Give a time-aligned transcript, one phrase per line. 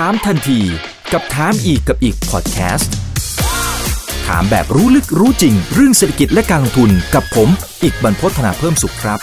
[0.00, 0.60] ถามทันที
[1.12, 2.94] กับถามอีกกับอีกพอดแคสต์
[4.26, 7.48] ถามแบบรู้ลึกรู้จริง เรื่องเศรษฐกิจและการลงทุนกับผม
[7.82, 9.18] อีกบรรพฒนาเพิ่มสุขครับ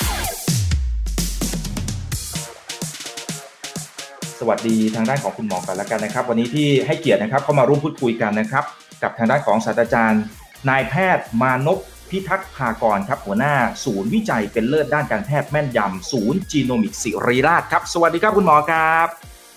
[4.39, 8.63] สวัสดีทางด้านของคุณหมอกันแล้วกันนะครับ วันนี้ที่ให้เกียรตินะครับเข้ามาร่วมพูดคุยกันนะครับ
[9.03, 10.23] กับทางด้านของศาสตราจารย์
[10.69, 11.79] นายแพทย์มานพ
[12.09, 19.07] พิทักษ์ภากรครับ หัวหน้า ศูนย์วิจัยเป็นเลิศด้านการแพทย์แม่นยำศูนย์จีโนมิกสิริราชครับ สวัสดีครับคุณหมอครับ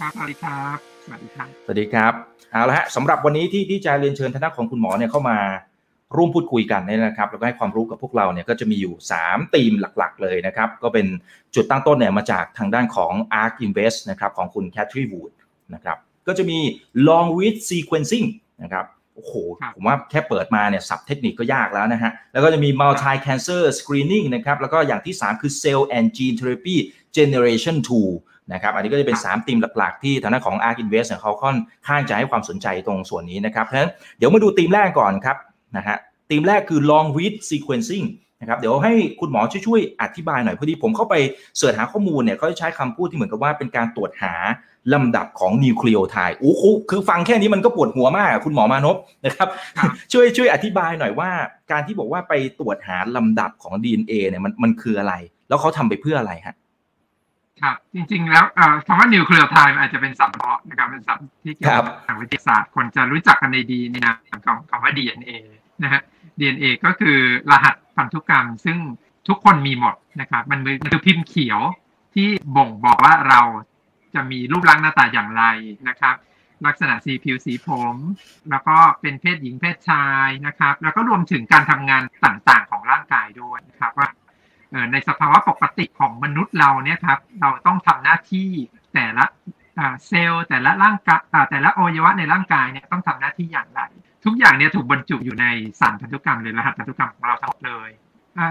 [0.00, 2.12] ครับสวัสดีครับ สวัสดีครับสวัสดีครับ
[2.52, 5.38] เอาละฮะสำหรับวันนี้ที่ที่จะเรียนเชิญทางด้านของคุณหมอเนี่ยเข้ามา
[6.16, 8.94] ร่วมพูดคุยกันเนี่ยนะครับแล้วก็ให้ความรู้กับพวกเราเนี่ยก็จะมีอยู่
[9.24, 11.06] 3 ธีมหลักๆ เลยนะครับ ก็เป็น
[11.54, 15.32] จุดตั้งต้นเนี่ยมาจากทางด้านของ ARK Invest นะครับของคุณ c a t h y Wood
[15.74, 15.96] นะครับ
[16.26, 16.58] ก็จะมี
[17.08, 18.26] long read sequencing
[18.62, 26.76] นะครับโอ้โหครับผมว่าแค่เปิดมาเนี่ยสับเทคนิคก็ยากแล้วนะฮะ แล้วก็จะมี multi cancer screening นะครับ แล้วก็อย่างที่ 3 คือ cell and gene therapy
[27.16, 27.76] generation
[28.10, 31.56] 2 นะครับอันนี้ก็จะเป็น 3 ธีมหลักๆ ที่ทางด้านของ ARK Invest เนี่ยเขาค่อน
[31.88, 35.36] ข้างจะให้ความสนใจตรงส่วนนี้นะครับเพราะฉะนั้นเดี๋ยวมาดูธีมแรกก่อนครับ
[35.76, 35.96] นะฮะ
[36.30, 38.06] ธีมแรกคือ long read sequencing
[38.40, 41.14] นะครับเดี๋ยวให้คุณหมอช่วยๆอธิบายหน่อยพอดีผมเข้าไป
[41.58, 44.34] เสิร์ชหาข้อมูลเนี่ยเขาจะใช้คำพูดที่เหมือนกับว่าเป็นการตรวจหา
[44.94, 49.48] ลำดับของนิวเคลีโอไทด์โอ้โหคือฟังแค่นี้มันก็ปวดหัวมากอะคุณหมอมานพนะครับ
[49.78, 51.30] ครับ ช่วยช่วยอธิบายหน่อยว่า
[51.70, 55.14] การที่บอกว่าไปตรวจหาลำดับของ DNA เนี่ยมันมันคืออะไร
[55.48, 56.54] แล้วเขาทำไปเพื่ออะไรฮะ
[57.62, 65.32] ครับจริงๆ แล้วเอ่อคำว่านิวเคลียร์ไทม์อาจจะเป็นศัพท์เฉพาะนะครับเป็นศัพท์ที่เกี่ยวกับทางวิทยาศาสตร์ คนจะรู้จักกันในดีในนามของคำว่า DNA
[65.82, 66.02] นะฮะ
[66.38, 67.18] DNA ก็คือ
[67.50, 68.78] รหัสพันธุกรรม ซึ่ง
[69.28, 71.60] ทุกคนมีหมดนะครับมันคือมันคือพิมพ์เขียว
[72.14, 73.40] ที่บ่งบอกว่าเรา
[74.14, 75.44] จะมีรูปร่างหน้าตาอย่างไร
[75.88, 76.14] นะครับ
[76.66, 77.96] ลักษณะสีผิวสีผม
[78.50, 84.23] แล้วก็เป็นเพศหญิงเพศชายนะครับ แล้วก็รวมถึงการทำงานต่างๆ ของร่างกายด้วยนะครับว่าเอ่อ
[84.92, 88.48] ในสภาวะปกติของมนุษย์เราเนี่ยครับเราต้องทำหน้าที่
[88.94, 89.24] แต่ละ
[90.06, 91.20] เซลล์แต่ละร่างกาย
[91.50, 93.80] แต่ละอวัยวะในร่างกายเนี่ยต้องทำหน้าที่อย่างไร
[94.24, 95.46] ทุกอย่างเนี่ยถูกบรรจุอยู่ใน
[95.80, 97.90] สารพันธุกรรมหรือรหัสพันธุกรรมของเราทั้งหมดเลย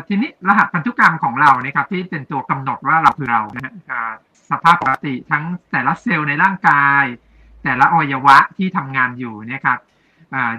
[0.07, 3.73] ทีนี้รหัสพันธุกรรมของเราเนี่ยครับที่เป็นตัวกำหนดว่าเราคือเรานะฮะ
[4.51, 7.03] สภาพปกติทั้งแต่ละเซลล์ในร่างกาย
[7.63, 9.79] แต่ละอวัยวะที่ทำงานอยู่เนี่ยครับ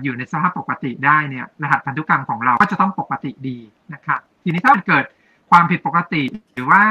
[0.02, 3.58] อยู่ในสภาพปกติได้เนี่ยรหัสพันธุกรรมของเราก็จะต้องปกติดี
[3.94, 5.04] นะครับทีนี้ถ้าเกิด
[5.56, 6.22] ความผิดปกติ
[6.53, 6.82] หรือว่า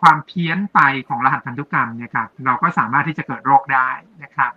[0.00, 3.88] ความเพี้ยนไปของรหัสพันธุกรรมเนี่ยครับเราก็สามารถที่จะเกิดโรคได้
[4.22, 4.52] นะครับ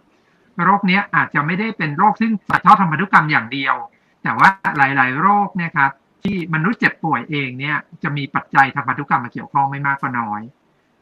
[0.65, 3.75] โรคเนี้ยอาจจะไม่ได้เป็นโรคซึ่งถ่ายทอดทางพันธุกรรมอย่างเดียว
[4.23, 4.47] แต่ว่า
[4.77, 5.91] หลาย ๆ โรคเนี่ยครับ
[6.23, 10.41] ที่มนุษย์เจ็บป่วยเองเนี่ยจะมีปัจจัยทางพันธุกรรมมาเกี่ยวข้องไม่มากก็น้อย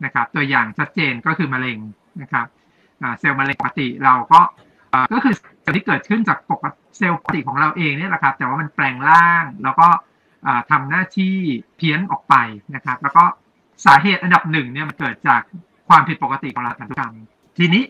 [0.06, 1.80] นะครับตัวอย่างชัดเจนก็คือมะเร็ง
[2.22, 2.46] นะครับ
[3.20, 4.40] เซลล์มะเร็งปกติเราก็
[5.14, 9.88] ก็คือเซลล์ที่เกิดขึ้นจากปกติเซลล์ปกติของเราเองเนี่ยแหละครับแต่ว่ามันแปลงร่างแล้วก็
[10.48, 11.36] อ่าทำหน้าที่
[11.78, 12.36] เพี้ยนออกไป
[12.76, 13.24] นะครับ แล้วก็
[13.86, 15.42] สาเหตุอันดับหนึ่งเนี่ยมันเกิดจาก
[15.90, 17.14] ความผิดปกติของรหัสพันธุกรรม
[17.58, 17.84] ทีนี้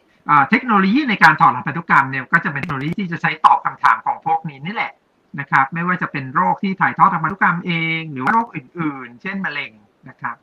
[0.49, 4.91] เทคโนโลยีในการถอดรหัสพันธุกรรมเนี่ยก็จะเป็นเทคโนโลยีที่จะใช้ตอบคำถามของพวกนี้นี่แหละ
[5.39, 9.71] นะครับ ไม่ว่าจะเป็นโรคที่ถ่ายทอดทางพันธุกรรมเอง หรือว่าโรคอื่น ๆ เช่นมะเร็ง
[10.09, 10.35] นะครับ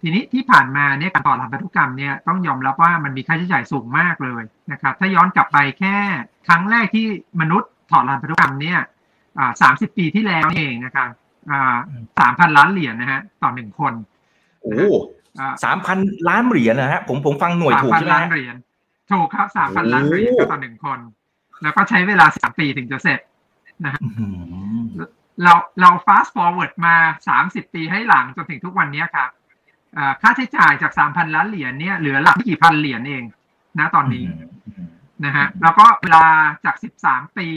[0.00, 5.96] ทีนี้ที่ผ่านมาเนี่ยการถอดรหัสพันธุกรรมเนี่ยต้องยอมรับว่ามันมีค่าใช้จ่ายสูงมากเลยนะครับ ถ้าย้อนกลับไปแค่
[6.46, 7.06] ครั้งแรกที่
[7.40, 8.78] มนุษย์ถอดรหัสพันธุกรรมเนี่ย
[9.62, 11.08] สามสิบปีที่แล้วเองนะครับ
[12.18, 13.92] สามพันล้านเหรียญนะฮะต่อหนึ่งคน
[14.62, 14.88] โอ้
[15.64, 18.56] สามพันล้านเหรียญนะฮะผมผมฟังหน่วยถูกสามพันใช่ไหมล้านฮะเหรียญ
[19.10, 20.98] ถูกครับสามพันล้านเหรียญโอ้ก็ต่อหนึ่งคน
[21.62, 23.20] แล้วก็ใช้เวลาสามปีถึงจะเสร็จ
[23.84, 24.26] อื้อหื
[25.04, 25.08] อ
[25.44, 26.96] เราเรา fast forward มา
[27.28, 29.30] สามสิบปีให้หลังจนถึงทุกวันนี้ครับ
[29.96, 33.22] อ่าค่าใช้จ่ายจากสามพันล้านเหรียญเนี่ยเหลือหลักไม่กี่พันเหรียญเอง
[33.78, 34.24] นะตอนนี้
[35.24, 36.24] นะฮะแล้วก็เวลา
[36.64, 36.76] จาก
[37.06, 37.48] 13ปี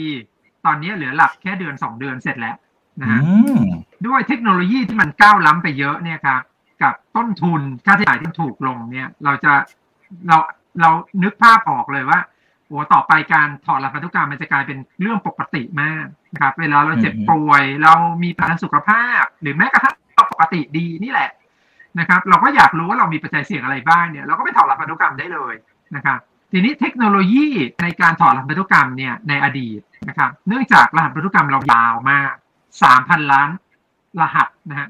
[0.66, 2.56] ตอนนี้เหลือหลักแค่เดือน2เดือนเสร็จแล้ว
[3.00, 3.60] นะฮะอืม
[4.06, 6.40] ด้วยเทคโนโลยีที่มันก้าวล้ำไปเยอะเนี่ยครับ
[6.82, 9.52] กับต้นทุนค่าใช้จ่ายที่ถูกลงเนี่ย เราจะ
[10.28, 10.36] เรา
[10.80, 10.90] เรา
[11.22, 12.20] นึกภาพออกเลยว่า
[12.66, 17.92] โอ้ต่อไปการถอดรหัสพันธุกรรมมันจะกลายเป็นเรื่องปกติมากนะครับ เวลาเราเจ็บป่วย เรา
[18.24, 21.30] มีปัญหาสุขภาพ หรือแม้กระทั่งเราปกติดีนี่แหละ
[21.98, 25.54] นะครับ เราก็อยากรู้ว่าเรามีปัจจัยเสี่ยงอะไรบ้างเนี่ยเราก็ไปถอดรหัสพันธุกรรมได้เลย
[25.96, 26.18] นะครับ
[26.52, 27.46] ทีนี้เทคโนโลยี
[27.82, 32.34] ในการถอดรหัสพันธุกรรมเนี่ยในอดีตนะครับ เนื่องจากรหัสพันธุกรรมเรายาวมาก
[32.82, 33.48] 3,000ล้าน
[34.20, 34.88] รหัสนะฮะ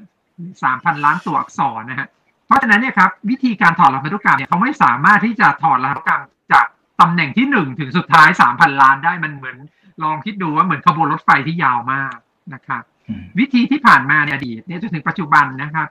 [0.51, 2.07] 3,000ล้านตัวอักษรนะฮะ
[2.45, 6.23] เพราะฉะนั้นเนี่ยครับวิธีการถอดรหัสพันธุกรรมเนี่ยเขาไม่สามารถที่จะถอดรหัสพันธุกรรม
[6.53, 6.65] จาก
[7.01, 9.57] ตำแหน่งที่หนึ่งถึงสุดท้าย3,000ล้านได้มันเหมือน
[10.03, 12.15] ลองคิดดูว่าเหมือนขบวนรถไฟที่ยาวมาก
[12.53, 15.87] นะครับอืมวิธีที่ผ่านมาในอดีตเนี่ยจนถึงปัจจุบันนะครับ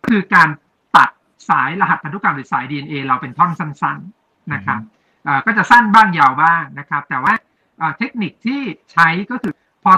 [0.00, 0.48] ก็คือการ
[0.96, 1.08] ตัด
[1.48, 4.80] สายรหัสพันธุกรรมหรือสาย DNA เราเป็นท่อนสั้น ๆนะครับ
[5.24, 7.34] เอ่อก็จะสั้นบ้างยาวบ้างนะครับ แต่ว่า
[7.78, 8.60] เอ่อเทคนิคที่
[8.92, 9.52] ใช้ก็คือ
[9.84, 9.92] พอ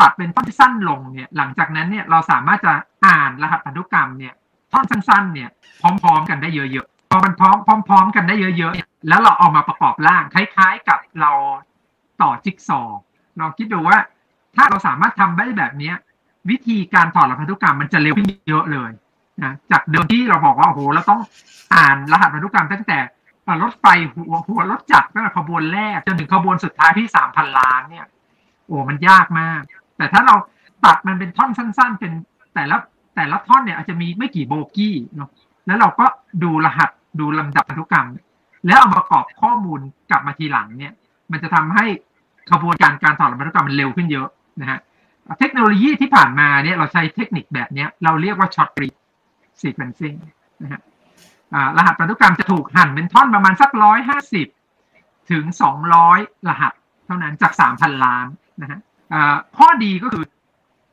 [0.00, 2.72] ตัดเป็นท่อนที่สั้นลงเนี่ยหลังจากนั้นเนี่ยเราสามารถจะ
[3.06, 4.34] อ่านรหัสพันธุกรรมเนี่ย
[4.72, 5.48] ท่อนสั้นๆเนี่ย
[5.80, 7.56] พร้อมๆกันได้เยอะๆพอมันพร้อม
[7.88, 11.32] พร้อม ๆ กันได้เยอะๆแล้วเราเอามาประกอบร่างคล้าย ๆกับเรา
[12.22, 12.80] ต่อจิ๊กซอ
[13.40, 13.98] ลองคิดดูว่า
[14.56, 15.94] ถ้าเราสามารถทำได้แบบเนี้ย
[16.50, 18.90] วิธีการถอดรหัสพันธุกรรมมันจะเร็วขึ้นเยอะเลย
[19.44, 21.20] นะจากเดิมที่เราบอกว่าโอ้โหเราต้อง
[21.74, 22.98] อ่านรหัสพันธุกรรมตั้งแต่
[23.62, 28.06] รถไฟหัวหัวรถจักรตั้งแต่ขบวนแรกจนถึงขบวนสุดท้ายที่สามพันล้านเนี่ย
[28.66, 29.62] โอ้มันยากมาก
[29.98, 30.34] แต่ถ้าเรา
[30.84, 32.12] ตัดมันเป็นท่อนสั้น ๆ เป็น
[32.54, 32.76] แต่ละ
[33.16, 35.30] แต่ละท่อนเนี่ยอาจจะมีไม่กี่โบกี้เนาะ
[35.66, 36.06] แล้วเราก็
[36.42, 36.90] ดูรหัส
[37.20, 38.06] ดูลำดับพันธุกรรม
[38.66, 39.80] แล้วเอามาประกอบข้อมูล
[40.10, 40.92] กลับมาทีหลังเนี่ย
[41.32, 41.84] มันจะทำให้
[42.50, 44.28] ขบวนการการถอดพันธุกรรมมันเร็วขึ้นเยอะ
[44.60, 44.78] นะฮะ
[45.38, 50.14] เทคโนโลยีที่ผ่านมาเนี่ยเราใช้เทคนิคแบบนี้เราเรียกว่า short read sequencing
[50.62, 50.80] นะฮะ
[51.76, 54.46] รหัสพันธุกรรมจะถูกหั่นเป็นท่อนประมาณสักร้อยห้าสิบ
[55.30, 56.18] ถึงสองร้อย
[56.48, 56.72] รหัส
[57.06, 58.26] เท่านั้นจากสามพันล้าน
[58.62, 58.80] นะฮะ
[59.56, 60.24] ข้อดีก็คือ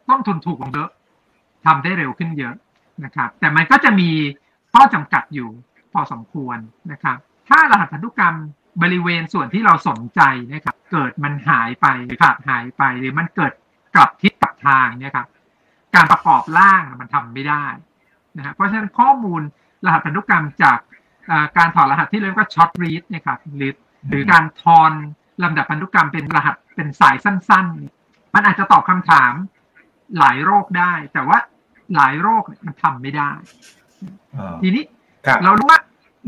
[0.10, 0.90] ต้นทุนถูกลงเยอะ
[1.66, 2.56] ทำได้เร็วขึ้นเยอะ
[3.06, 4.10] นะครับ แต่มันก็จะมี
[4.74, 5.50] ข้อจำกัดอยู่
[5.94, 6.58] พอสมควร
[6.92, 7.18] นะครับ
[7.50, 8.36] ถ้ารหัสพันธุกรรม
[8.82, 10.22] บริเวณส่วนที่เราสนใจ
[10.54, 13.54] นะครับ เกิดมันหายไปหรือขาดหายไป หรือมันเกิด
[13.96, 15.28] กลับทิศกลับทางเนี่ยครับ
[15.96, 17.66] การประกอบร่างมันทำไม่ได้
[18.38, 19.42] นะครับเพราะฉะนั้นข้อมูล
[19.86, 20.80] รหัสพันธุกรรมจาก
[21.58, 23.74] การถอดรหัสที่เรียกว่าช็อตรีดนะครับหรือ
[24.10, 24.92] หรือการทอน
[25.44, 28.05] ลำดับพันธุกรรมเป็นรหัสเป็นสายสั้น ๆ
[28.36, 29.34] มันอาจจะตอบคำถาม
[30.20, 31.38] หลายโรคได้ แต่ว่า
[31.96, 33.32] หลายโรคมันทำไม่ได้
[34.62, 34.84] ทีนี้
[35.44, 35.80] เรารู้ว่า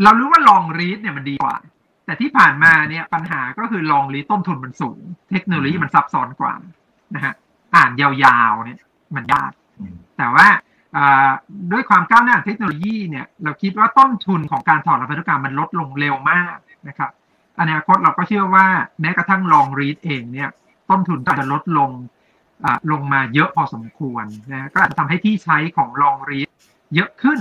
[0.04, 1.58] เรารู้ว่าลองรีดเนี่ยมันดีกว่า
[2.06, 5.00] แต่ที่ผ่านมาเนี่ยปัญหาก็คือลองรีดต้นทุนมันสูง
[5.32, 6.54] เทคโนโลยีมันซับซ้อนกว่า
[7.16, 7.34] นะฮะ
[7.76, 8.80] อ่านยาวๆเนี่ย
[9.16, 9.52] มันยาก
[10.18, 10.48] แต่ว่า
[11.72, 16.58] ด้วยความก้าวหน้าเทคโนโลยีเนี่ยเราคิดว่าต้นทุนของการถอดรหัสพันธุกรรมมันลดลงเร็วมาก
[16.88, 17.12] นะครับ
[17.60, 18.66] อนาคตเราก็เชื่อว่า
[19.02, 20.50] แม้กระทั่ง long read เองเนี่ย
[20.90, 21.92] ต้นทุนก็จะลดลง
[22.92, 26.50] ลงมาเยอะพอสมควรนะก็อาจจะทำให้ที่ใช้ของ long read
[26.96, 27.40] เยอะขึ้น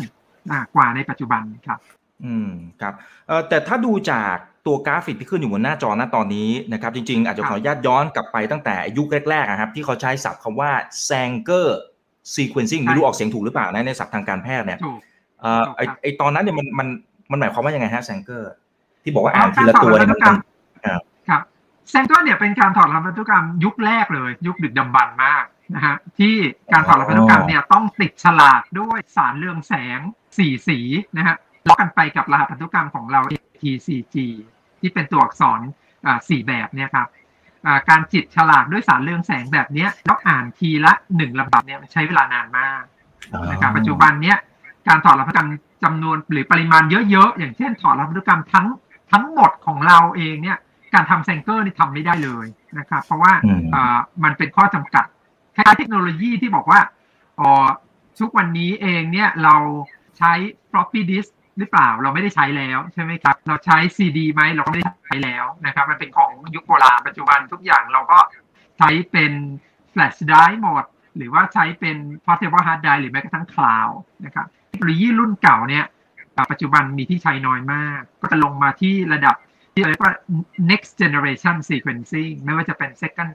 [0.74, 1.78] กว่าในปัจจุบันครับ
[2.24, 2.50] อืม
[2.80, 2.94] ครับ
[3.26, 4.34] เอ่อแต่ถ้าดูจาก
[4.66, 10.70] ตัวกราฟิกที่ขึ้นอยู่บนหน้าจอณตอนนี้นะครับ จริงๆ อาจจะขออนุญาตย้อนกลับไปตั้งแต่ยุคแรกๆนะครับ ที่เขาใช้ศัพท์คำว่า
[11.08, 11.68] Sanger
[12.34, 14.80] sequencing ไม่รู้ออกเสียงถูกหรือเปล่านะในศัพท์ทางการแพทย์เนี่ย
[15.40, 16.88] เอ่อไอไอตอนนั้นเนี่ยมันมัน
[17.30, 18.42] มันหมายความว่ายังไงฮะ Sanger
[19.02, 20.20] ที่บอกว่าอ่านทีละตัวเนี่ยมัน
[21.86, 25.44] ครับแซงเกอร์เนี่ยเป็นการถอดรหัสพันธุกรรมยุคแรกเลย ยุคดึกดำบรรมาก
[25.74, 26.34] นะฮะที่
[26.72, 30.00] การถอดรหัสพันธุกรรมเนี่ยต้องติดฉลากด้วยสารเรืองแสง
[30.38, 30.78] สีสี
[31.16, 31.36] นะฮะ
[31.68, 33.20] ล็อกกันไปกับรหัสพันธุกรรมของเรา
[33.60, 34.16] TCG
[34.80, 35.60] ที่เป็นตัวอักษร
[36.28, 37.08] สี่แบบเนี่ยครับ
[37.88, 42.82] การจิตฉลากด้วยสารเรืองแสงแบบนี้ต้องอ่านทีละหนึ่งลำดับเนี่ยใช้เวลานานมาก
[43.50, 44.38] นะครับปัจจุบันเนี้ย
[44.88, 45.48] การถอดรหัสพันธุกรรม
[45.84, 48.66] จำนวนหรือปริมาณเยอะๆ อย่างเช่นถอดรหัสพันธุกรรมทั้ง
[49.12, 50.58] ทั้งหมดของเราเองเนี่ย
[50.96, 52.46] การทำแซงเกอร์นี่ทำไม่ได้เลย
[52.78, 53.32] นะครับ เพราะว่า
[54.24, 55.06] มันเป็นข้อจำกัด
[55.56, 56.80] คล้ายเทคโนโลยีที่บอกว่า
[57.40, 57.50] อ๋อ
[58.20, 59.56] ทุกวันนี้เองเนี่ยเรา
[60.18, 60.32] ใช้
[60.70, 68.18] floppy disk หรือเปล่าเราไม่ได้ใช้แล้วใช่ไหมครับ เราใช้ CD ไหมเราก็ไม่ได้ใช้แล้วนะครับ มันเป็นของยุคโบราณปัจจุบันทุกอย่างเราก็
[68.78, 69.32] ใช้เป็น
[69.92, 70.84] flash drive หมด
[71.16, 73.94] หรือว่าใช้เป็น portable hard drive หรือแม้กระทั่ง cloud
[74.24, 75.84] นะครับเทคโนโลยีรุ่นเก่าเนี่ย
[76.50, 79.36] ปัจจุบันมีที่ใช้น้อยมาก ก็จะลงมาที่ระดับ
[79.76, 80.14] ที่เรียกว่า
[80.70, 83.32] next generation sequencing ไม่ว่าจะเป็น second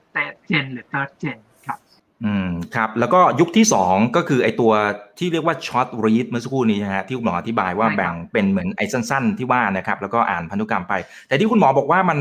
[0.49, 1.79] gen หรือ third gen ครับ
[2.23, 4.71] อืม ครับ แล้วก็ยุคที่สองก็คือไอตัว
[5.19, 10.93] ที่เรียกว่า short read เมื่อสักครู่นี้นะฮะที่คุณหมออธิบายว่าแบ่งเป็นเหมือนไอสั้น ๆ ที่ว่านะครับ แล้วก็อ่านพันธุกรรมไป
[11.27, 12.19] แต่ที่คุณหมอบอกว่ามัน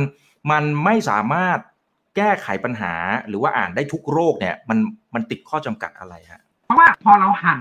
[0.51, 1.59] มันไม่สามารถ
[2.17, 2.95] แก้ไขปัญหา
[3.29, 4.79] หรือว่าอ่านได้ทุกโรคเนี่ย มัน
[5.15, 7.61] มันติดข้อจำกัดอะไรฮะ เพราะว่าพอเราหั่น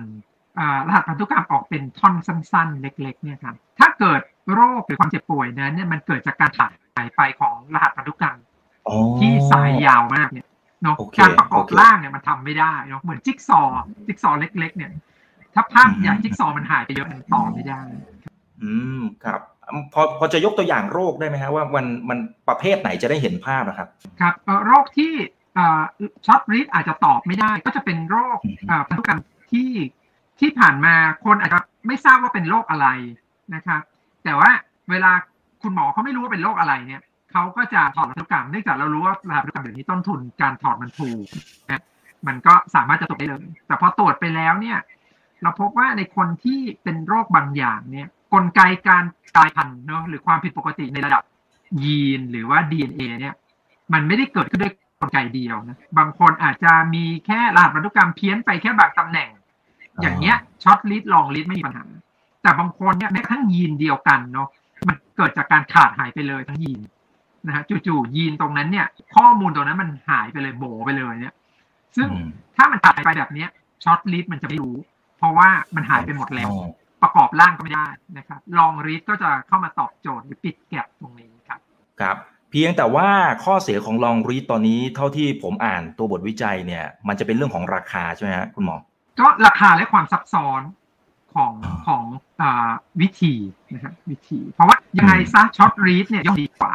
[0.88, 4.22] รหัสพันธุกรรมออกเป็นท่อนสั้น ๆ เล็ก ๆ เนี่ยครับ ถ้าเกิด
[4.54, 8.38] โรคหรือความเจ็บป่วยนั้นเนี่ยมันเกิดจากการขาดหายไปของรหัสพันธุกรรม
[9.20, 10.48] ที่สายยาวมากเนี่ย
[10.84, 13.62] เนาะการประกอบร่างเนี่ยมันทำไม่ได้เนาะเหมือนจิ๊กซอ
[14.08, 14.92] จิ๊กซอเล็ก ๆ เนี่ย
[15.54, 17.82] ถ้าภาพใหญ่จิ๊กซอมันหายไปเยอะมันต่อไม่ได้
[18.62, 19.42] อืมครับ
[19.94, 23.88] พอพอจะยกตัวอย่างโรคได้ไหมฮะว่ามันมันประเภทไหนจะได้เห็นภาพนะครับ
[24.22, 24.34] ครับ
[24.66, 25.14] โรคที่
[26.26, 28.38] ช็อตริดอาจจะตอบไม่ได้ ก็จะเป็นโรค
[28.88, 29.20] พันธุกรรม
[29.52, 29.72] ที่
[30.40, 32.88] ที่ผ่านมาคนอาจจะไม่ทราบว่าเป็นโรคอะไร
[33.56, 33.82] นะครับ
[34.30, 34.52] แต่ว่า
[34.92, 35.12] เวลา
[35.62, 41.26] คุณหมอเขาไม่รู้ว่าเป็นโรคอะไรเนี่ยเขาก็จะถอดพันธุกรรมเนื่องจากเรารู้ว่าพันธุกรรมเดี๋ยวนี้ต้นทุนการถอดมันถูก
[41.70, 41.84] นะ
[42.28, 44.78] มันก็สามารถจะตรวจได้เลยแต่พอตรวจไปแล้วเนี่ย
[45.42, 49.04] เราพบว่าในคนที่เป็นโรคบางอย่างเนี่ยกลไกการ
[49.36, 51.24] กลายพันธุ์เนาะหรือความผิดปกติในระดับ
[51.84, 53.36] ยีนหรือว่า DNA เนี่ย
[53.94, 59.30] มันไม่ได้เกิดขึ้นด้วยกลไกเดียวนะบางคนอาจจะมีแค่รหัสพันธุกรรมเพี้ยนไปแค่บางตำแหน่ง
[60.02, 61.86] อย่างเงี้ยช็อตลิสลองลิสไม่มีปัญหา
[62.42, 64.48] แต่บางคนเนี่ยแม้กระทั่งยีนเดียวกันเนาะ
[64.88, 66.80] มันเกิดจากการขาดหายไปเลยทั้งยีน
[67.46, 71.36] นะฮะจู่ๆยีนตรงนั้นเนี่ย ข้อมูลตรงนั้นมันหายไปเลยโบ๋ไปเลยเนี่ย
[71.98, 72.08] ซึ่ง
[72.58, 73.50] ถ้ามันขาดไปแบบเนี้ย
[73.84, 74.76] short read มันจะไม่รู้
[75.18, 76.50] เพราะว่ามันหายไปหมดแล้ว
[77.02, 81.60] ประกอบร่างก็ไม่ได้นะครับ long read ก็จะเข้ามาตอบโจทย์หรือปิด gap ตรงนี้ครับ
[82.02, 82.18] ครับ
[82.52, 83.08] เพียงแต่ว่า
[83.44, 88.78] ข้อเสียของ long read ตอนนี้เท่าที่ผมอ่านตัวบทวิจัยเนี่ย มันจะเป็นเรื่องของราคาใช่ไหมครับคุณหมอ
[89.20, 90.62] ก็ราคาและความซับซ้อน
[91.36, 91.54] ของ
[91.88, 92.04] ของ
[92.42, 92.44] อ
[93.02, 93.34] วิธี
[93.74, 96.74] นะครับวิธี เพราะว่ายังไงซะช็อตรีดเนี่ยย่อมดีกว่า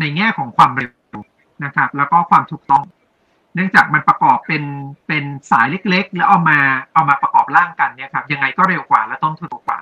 [0.00, 1.18] ในแง่ของความเร็ว
[1.64, 2.84] นะครับ แล้วก็ความถูกต้อง
[3.54, 4.64] เนื่องจากมันประกอบเป็น
[5.08, 6.58] เป็นสายเล็ก ๆ แล้วเอามา
[6.94, 9.78] เอามาประกอบร่างกันเนี่ยครับยังไงก็เร็วกว่าและต้นทุนถูกกว่า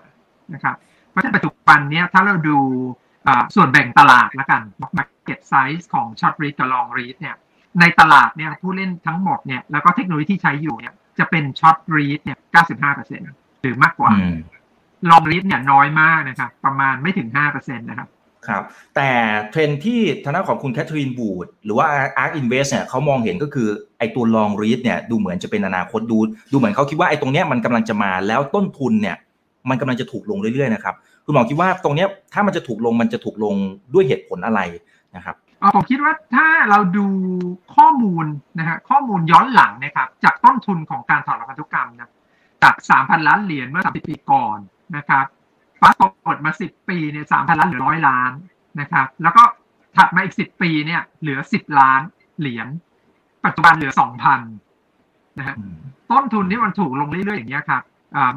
[0.54, 0.76] นะครับ
[1.10, 2.58] เพราะฉะนั้นปัจจุบันเนี่ยถ้าเราดู
[3.54, 4.62] ส่วนแบ่งตลาดแล้วกัน
[4.98, 7.36] market size ของ short read กับ long read เนี่ย
[7.80, 12.38] ในตลาดเนี่ยผู้เล่นทั้งหมดเนี่ย แล้วก็เทคโนโลยีที่ใช้อยู่เนี่ย จะเป็น short read เนี่ย
[12.84, 14.12] 95% หรือมากกว่า
[15.10, 18.08] long read เนี่ยน้อยมากนะครับประมาณไม่ถึง5%นะครับ
[18.48, 18.62] ครับ
[18.96, 19.10] แต่
[19.50, 21.86] เทรนที่ทางด้านของคุณแคทเธอรีนบูดหรือว่า
[22.16, 26.18] ARK Invest เนี่ยเขามองเห็นก็คือไอ้ตัว long read เนี่ยดูเหมือนจะเป็นอนาคตดู
[26.52, 29.16] ดูเหมือนเขาคิดว่าไอ้ตรงเนี้ยมันกำลังจะมาแล้วต้นทุนเนี่ย
[29.70, 33.54] มันกำลังจะถูกลงเรื่อยๆนะครับคุณหมอคิดว่าตรงนี้ถ้ามันจะถูกลงมันจะถูกลง
[33.94, 34.60] ด้วยเหตุผลอะไร
[35.16, 35.36] นะครับ
[35.74, 37.06] ผมคิดว่าถ้าเราดู
[37.76, 38.24] ข้อมูล
[38.58, 42.10] นะฮะข้อมูลย้อนหลังนะครับจากต้นทุนของการถอดรหัสพันธุกรรมนะ
[42.62, 44.58] จากสามพันล้านเหรียญเมื่อสามสิบปีก่อน
[44.96, 45.26] นะครับ
[45.80, 48.32] ฟาสต์ฟอร์ดมาสิบปีเนี่ยสามพันล้านเหลือร้อยล้าน
[48.80, 49.42] นะครับ แล้วก็
[49.96, 52.00] ถัดมาอีกสิบปีเนี่ย เหลือสิบล้าน
[52.40, 52.68] เหรียญ
[53.44, 54.40] ปัจจุบันเหลือสองพัน
[55.38, 55.56] นะฮะ
[56.10, 57.82] ต้นทุนนี่มันถูกลงเรื่อยๆ อย่างเงี้ยครับ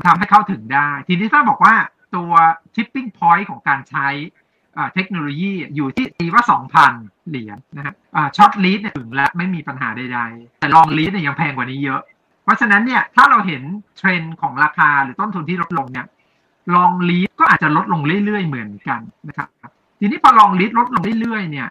[0.06, 1.74] ทำให้เข้าถึงได้ ทีนี้ถ้าบอกว่า
[2.16, 2.32] ตัว
[2.76, 4.08] tipping point ของการใช้
[4.94, 6.44] เทคโนโลยีอยู่ที่ตีว่า
[6.86, 7.94] 2,000 เหรียญนะฮะ
[8.38, 12.02] short read ถึงแล้วไม่มีปัญหาใดๆ แต่ long read เนี่ยยังแพงกว่านี้เยอะ
[12.44, 13.62] เพราะฉะนั้นเนี่ยถ้าเราเห็น
[13.98, 16.06] เทรนด์ของราคาหรือต้นทุนที่ลดลงเนี่ย
[16.76, 19.48] long read ก็อาจจะลดลงเรื่อยๆเหมือนกันนะครับ
[20.00, 21.68] ทีนี้พอ long read ลดลงเรื่อยๆเนี่ย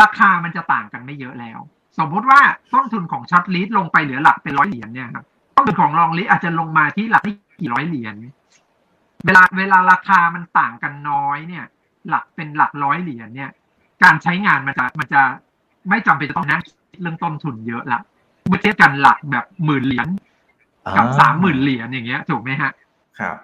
[0.00, 1.58] ราคามันจะต่างกันไม่เยอะแล้ว
[1.98, 2.40] สมมติว่า
[2.72, 5.24] ต้นทุนของ short read ลงไปเหลือหลักเป็นร้อยเหรียญเนี่ยครับ
[5.56, 8.14] ต้นทุนของลองลีดอาจจะลงมาที่หลักไม่กี่ร้อยเหรียญ
[9.24, 11.64] เวลาเวลาราคามันต่างกันน้อยเนี่ย
[12.08, 13.50] หลักเป็นหลักร้อยเหรียญเนี่ย
[14.02, 15.22] การใช้งานมันจะมันจะ
[15.88, 16.62] ไม่จำเป็นจะต้องนั่ง
[17.00, 18.00] เรื่องต้นทุนเยอะละ
[18.48, 20.08] เมื่อเทียบกันหลักแบบหมื่นเหรียญ
[20.96, 22.72] กับสามหมื่นเหรียญอย่างเงี้ยถูกไหมฮะ
[23.20, 23.36] ครับ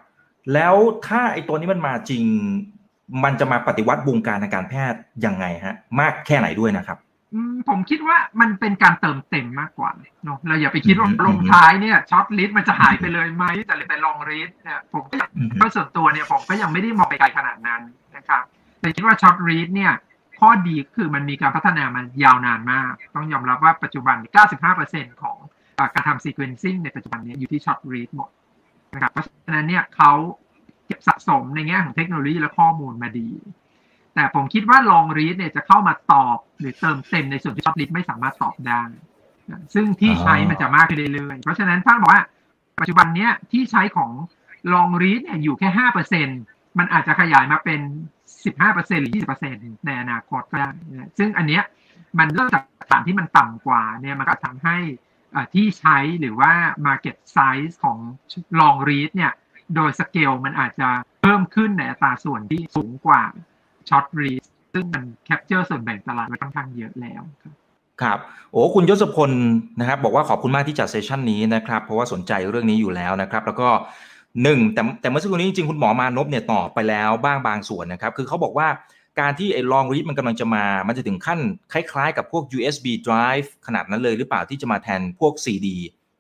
[0.53, 0.75] แล้ว
[1.07, 2.25] ถ้าไอ้ตัวนี้มันมาจริง
[3.25, 6.99] มันจะมาปฏิวัติวงการทางการแพทย์ยังไงฮะ มากแค่ไหนด้วยนะครับ
[7.69, 9.91] ผมคิดว่ามันเป็นการเติมเต็มมากกว่า
[10.25, 15.17] เนาะเราอย่าไปคิดว่าลงท้ายเนี่ย short read มันจะหายไปเลยไหมแต่เลยไป long read เนี่ยผมก็
[15.61, 17.83] ก็ส่วนตัวเนี่ยผมก็ยังไม่ได้มองไปไกลขนาดนั้น
[18.17, 18.43] นะครับ
[18.81, 19.93] แต่คิดว่า short read เนี่ย
[20.43, 24.17] ข้อดีคือมันมีการพัฒนามันยาวนานมาก ต้องยอมรับว่าปัจจุบัน
[24.71, 25.37] 95%ของ
[25.95, 28.31] การทำ sequencing ในปัจจุบันนี้อยู่ที่ short read หมด
[28.93, 30.13] นะครับเพราะฉะนั้นเนี่ยเขา
[30.87, 33.29] เก็บสะสมในแง่ของเทคโนโลยีและข้อมูลมาดี
[34.15, 38.83] แต่ผมคิดว่า long read เนี่ยจะเข้ามาตอบหรือเติมเต็มในส่วนที่ short read ไม่สามารถตอบได้
[39.75, 42.23] ซึ่งที่ใช้มันจะมากขึ้นเรื่อยๆเพราะฉะนั้นถ้าบอกว่า
[42.81, 44.11] ปัจจุบันเนี้ยที่ใช้ของ
[44.73, 46.29] long read เนี่ยอยู่แค่ห้าเปอร์เซ็น
[46.79, 47.81] มันอาจจะขยายมาเป็น
[48.45, 49.55] สิบห้าเปอร์เซ็นหรือยี่สิบเปอร์เซ็น
[49.87, 50.71] ในอนาคตก็ได้
[51.19, 51.63] ซึ่งอันเนี้ย
[52.19, 54.77] มันเริ่มจากฐานที่มันต่ำกว่าเนี่ยมันก็ทำให้
[55.55, 56.53] ที่ใช้หรือว่า
[56.87, 57.99] market size ของ
[58.61, 59.33] long read เนี่ย
[59.75, 60.89] โดยสเกลมันอาจจะ
[61.23, 63.23] เพิ่มขึ้นในอัตราส่วนที่สูงกว่า
[63.89, 64.31] short read
[64.73, 67.23] ซึ่งมัน capture ส่วนแบ่งตลาดไว้ค่อนข้างเยอะแล้ว
[68.03, 68.19] ครับ
[68.53, 69.31] โอ้คุณยศพล
[69.81, 73.69] นะครับบอกว่าขอบคุณมากที่จัด session นี้นะครับ เพราะว่าสนใจเรื่องนี้อยู่แล้วนะครับ แล้วก็
[74.43, 78.69] หนึ่งแต่แต่เมื่อสักครู่นี้จริงๆคุณหมอมานพเนี่ยตอบไปแล้วบ้างบางส่วนนะครับคือเขาบอกว่า
[79.21, 81.41] การที่ไอ้ long read มันกำลังจะมา มันจะถึงขั้น
[81.73, 85.69] คล้ายๆ กับพวก USB drive ขนาดนั้นเลยหรือเปล่าที่จะมาแทนพวก CD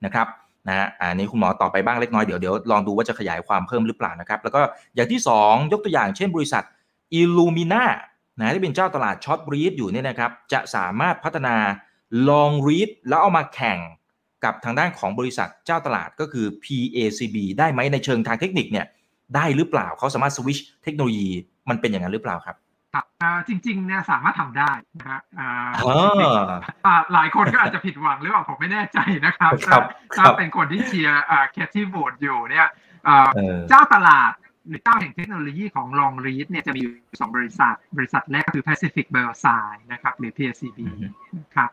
[0.05, 0.27] นะครับ
[0.69, 4.61] นะอันนี้คุณหมอตอบไปบ้างเล็กน้อยเดี๋ยวเดี๋ยวลองดูว่าจะขยายความเพิ่มหรือเปล่านะครับ แล้วก็
[4.95, 6.65] อย่างที่ 2 ยกตัวอย่างเช่นบริษัท
[7.19, 7.85] Illumina
[8.39, 11.57] นะที่เป็นเจ้าตลาด short read อยู่เนี่ยนะครับ จะสามารถพัฒนา
[12.29, 13.79] long read แล้วเอามาแข่ง
[14.45, 18.87] กับทางด้านของบริษัทเจ้าตลาดก็คือ PACB ได้ไหมในเชิงทางเทคนิคเนี่ย
[19.37, 21.29] ได้หรือเปล่าเขาสามารถสวิชเทคโนโลยี
[21.69, 22.57] มันเป็นอย่างนั้นหรือเปล่าครับ
[22.95, 23.05] ครับ
[23.49, 25.21] จริงๆเนี่ยสามารถทำได้นะฮะ
[27.13, 29.53] หลายคนก็อาจจะผิดหวังหรือเปล่าผมไม่แน่ใจนะครับ
[30.17, 31.23] ถ้าเป็นคนที่เชียร์
[31.53, 32.69] แคทที่โหวตอยู่เนี่ย
[33.69, 34.33] เจ้าตลาด
[34.69, 40.79] หรือเจ้าแห่งเทคโนโลยีของ Long Read เนี่ยจะมีอยู่สองบริษัท บริษัทแรกก็คือ Pacific Bioscience นะครับหรือ PCB
[41.39, 41.71] นะครับ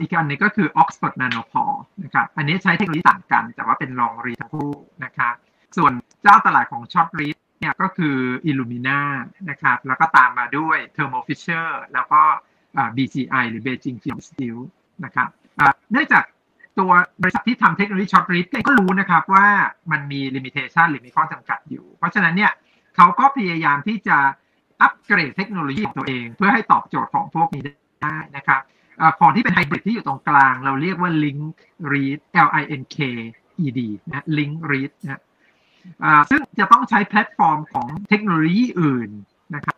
[0.00, 4.72] อีกอันนึงก็คือ Oxford Nanopore นะครับอันนี้ใช้เทคโนโลยีต่างกัน แต่ว่าเป็น Long Read ทั้งคู่
[5.04, 5.34] นะครับ
[5.76, 8.16] ส่วนเจ้าตลาดของ Short Read เนี่ยก็คือ
[8.48, 9.00] Illumina
[9.50, 12.22] นะครับแล้วก็ตามมาด้วย Thermo Fisher แล้วก็
[12.96, 14.58] BGI หรือ Beijing Film Steel
[15.04, 15.28] นะครับ
[15.92, 16.24] เนื่องจาก
[16.78, 16.90] ตัว
[17.22, 19.46] บริษัทที่ทำเทคโนโลยี short read ก็รู้นะครับว่า
[19.90, 22.52] มันมีลิมิเ t ชันหรือมีข้อจำกัดอยู่ เพราะฉะนั้นเนี่ย
[22.96, 24.18] เขาก็พยายามที่จะ
[24.82, 27.62] อัปเกรดเทคโนโลยีของตัวเอง เพื่อให้ตอบโจทย์ของพวกนี้
[28.02, 28.60] ได้นะครับ
[29.18, 31.42] ของที่เป็นไฮบริดที่อยู่ตรงกลาง เราเรียกว่า Linked
[31.92, 32.98] Read L I N K
[33.64, 35.22] E D นะ Linked Read นะ
[36.30, 39.10] ซึ่งจะต้องใช้แพลตฟอร์มของเทคโนโลยีอื่น
[39.54, 39.76] นะครับ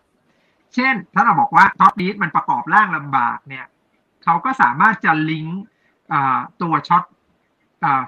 [0.75, 3.67] เช่นถ้าเราบอกว่าท่อนนี้มันประกอบร่างลำบากเนี่ย
[4.25, 5.63] เขาก็สามารถจะลิงก์
[6.63, 7.05] ตัว short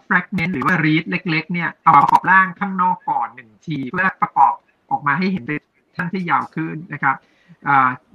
[0.04, 4.54] fragment หรือว่า read เล็กๆเนี่ยเอาประกอบร่างข้างนอกก่อนหนึ่งที เพื่อประกอบ
[4.90, 5.60] ออกมาให้เห็นเป็น
[5.96, 7.16] ท่อนที่ยาวขึ้นนะครับ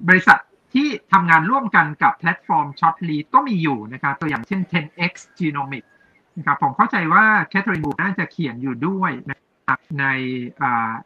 [0.08, 0.40] บริษัท
[0.74, 5.90] ที่ทำงานร่วมกันกับแพลตฟอร์ม short read ก็มีอยู่นะครับตัวอย่างเช่น 10x Genomics
[6.38, 10.06] นะครับผมเข้าใจว่า Cathie Wood น่าจะเขียนอยู่ด้วยนะครับใน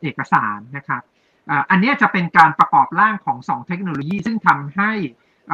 [0.01, 1.01] เอกสารนะครับ
[1.69, 4.91] อันนี้จะเป็นการประกอบร่างของ 2 เทคโนโลยี ซึ่งทำให้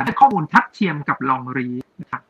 [0.06, 1.70] ได้ข้อมูลทัดเทียมกับลองรี
[2.02, 2.22] นะครับ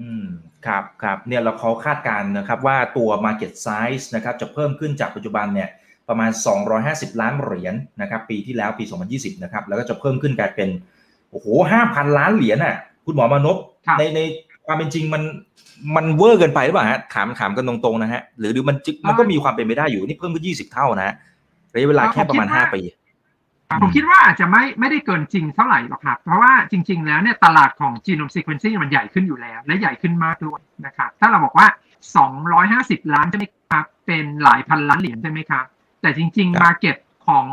[0.00, 0.26] อืม
[0.66, 5.68] ครับครับเนี่ยเราเขาคาดการณ์นะครับว่าตัว Market Size นะครับจะเพิ่มขึ้นจากปัจจุบันเนี่ย
[6.08, 6.30] ประมาณ
[6.76, 8.84] 250 ล้านเหรียญนนะครับปีที่แล้วปี
[9.14, 10.68] 2020 นะครับแล้วก็จะเพิ่มขึ้นกลายเป็น
[11.30, 11.46] โอ้โห
[11.82, 13.56] 5,000ล้านเหรียญน่ะ คุณหมอมานพ
[13.98, 14.20] ในใน
[14.66, 15.22] ความเป็นจริงมัน
[15.96, 18.76] มันเวอร์เกินไปหรือเปล่าฮะถามถามกันตรงๆนะฮะหรือหรือมัน
[19.08, 21.14] มันก็มีความเป็นไปได้อยู่นี่เพิ่มขึ้น20เท่านะ
[21.74, 22.80] ระยะเวลาแค่ประมาณ5ปี
[23.82, 31.66] ผมคิดว่าอาจจะไม่ไม่ได้เกินจริงเท่าไหร่หรอกครับ เพราะว่าจริง ๆ แล้วเนี่ยตลาดของ genome sequencing มันใหญ่ขึ้นอยู่แล้ว และใหญ่ขึ้นมากด้วยนะครับถ้าเราบอกว่า
[32.40, 35.64] 250 ล้านใช่ไหมครับเป็นหลายพันล้านเหรียญใช่ไหมครับ
[36.02, 36.96] แต่จริง ๆ market
[37.26, 37.46] ของ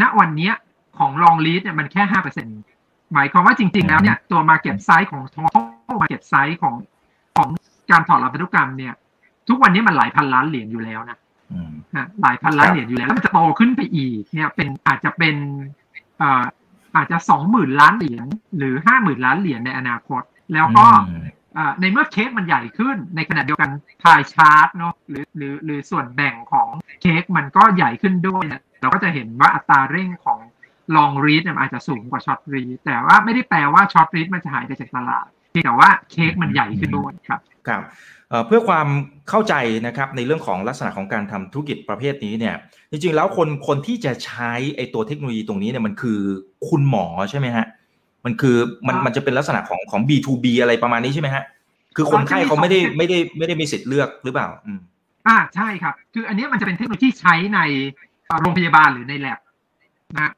[0.00, 0.50] ณวันนี้
[0.98, 2.02] ของ long lead เนี่ยมันแค่
[2.44, 2.77] 5%
[3.14, 6.74] หมายความว่าจริง ๆ แล้วเนี่ยตัว market size ของ total market size ของ
[7.36, 7.48] ของ
[7.90, 8.94] การถอดรับพันธุกรรมเนี่ย
[9.48, 11.18] ทุกวันนี้มันหลายพันล้านเหรียญอยู่แล้วนะ
[12.22, 15.36] หลายพันล้านเหรียญอยู่แล้วแล้วมันจะโตขึ้นไปอีก เนี่ยเป็นอาจจะเป็น
[16.96, 18.26] อาจจะสองหมื่นล้านเหรียญ
[18.58, 20.22] หรือห้าหมื่นล้านเหรียญในอนาคต
[20.54, 20.86] แล้วก็
[21.80, 23.70] ในเมื่อเค้กมันใหญ่ขึ้น ในขณะเดียวกัน
[24.02, 26.68] พายชาร์ตเนาะหรือหรือหรือส่วนแบ่งของ
[27.02, 28.44] เค้กมันก็ใหญ่ขึ้นด้วย
[28.80, 30.38] เราก็จะเห็นว่าอัตราเร่งของ
[30.96, 35.26] ลองรีดเนี่ยอาจจะสูงกว่าช็อตรีดแต่ว่าไม่ได้แปลว่าช็อตรีดมันจะหายไปจากตลาด
[35.64, 37.82] แต่ว่าเค้กมันใหญ่ขึ้นด้วยครับครับ
[38.46, 38.88] เพื่อความ
[39.28, 39.54] เข้าใจ
[39.86, 42.54] นะครับในเรื่องของลักษณะของการทำธุรกิจประเภทนี้เนี่ย
[42.90, 46.18] จริงๆแล้วคนคนที่จะใช้ไอตัวเทคโนโลยีตรงนี้เนี่ยมันคือ
[46.68, 47.66] คุณหมอใช่ไหมฮะ
[48.24, 51.44] มันคือมันมันจะเป็นลักษณะของของ B2B อะไรประมาณนี้ใช่ไหมฮะ
[51.96, 54.80] คือคนไข้เขาไม่ได้ไม่ได้ไม่ได้มีสิทธิ์เลือกหรือเปล่าออืม
[55.26, 57.60] อ่าใช่ครับ คืออันนี้มันจะเป็นเทคโนโลยีใช้ใน
[58.40, 59.38] โรงพยาบาลหรือในแลบ
[60.16, 60.32] นะ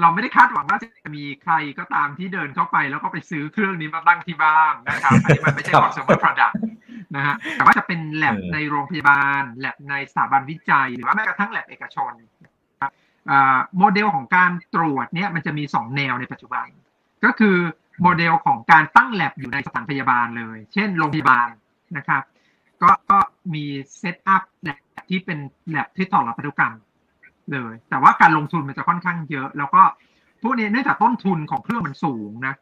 [0.00, 6.54] เราไม่ได้คาดหวังว่าจะมีใครก็ตามที่เดินเข้าไป แล้วก็ไปซื้อเครื่องนี้มาตั้งที่บ้านนะครับอันนี้มันไม่ใช่ consumer product
[7.16, 12.12] นะฮะแต่ว่าจะเป็นแลบในโรงพยาบาลแลบในสถาบันวิจัย หรือว่าแม้กระทั่งแลบเอกชน
[13.78, 16.66] โมเดลของการตรวจเนี่ยมันจะมี 2 แนวในปัจจุบัน
[17.24, 17.56] ก็คือ
[18.02, 21.48] โมเดลของการตั้งแลบอยู่ในสถานพยาบาลเลย เช่นโรงพยาบาล
[21.96, 22.22] นะครับ
[22.82, 23.18] ก็ก็
[23.54, 23.64] มี
[23.98, 24.78] set up แลบ
[25.10, 25.38] ที่เป็น
[25.70, 26.74] แลบที่ถอดรหัสพันธุกรรม
[27.52, 29.82] เลย แต่ว่าการลงทุนมันจะค่อนข้างเยอะ แล้วก็
[30.42, 32.54] พวกนี้เนื่องจากต้นทุนของเครื่องมันสูงนะ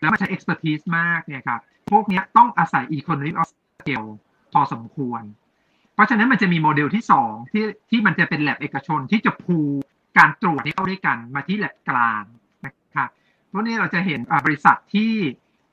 [0.00, 1.60] แล้วมันใช้ expertise มากเนี่ยครับ
[1.90, 4.10] พวกนี้ต้องอาศัย economy of scale
[4.52, 5.22] พอสมควร
[5.94, 9.58] เพราะฉะนั้นมันจะมีโมเดลที่สองที่ที่มันจะเป็นแลบเอกชนที่จะ pool
[10.18, 12.22] การตรวจนี้เข้าด้วยกันมาที่แลบกลาง
[12.64, 13.08] นะครับ
[13.50, 15.12] พวกนี้เราจะเห็นบริษัทที่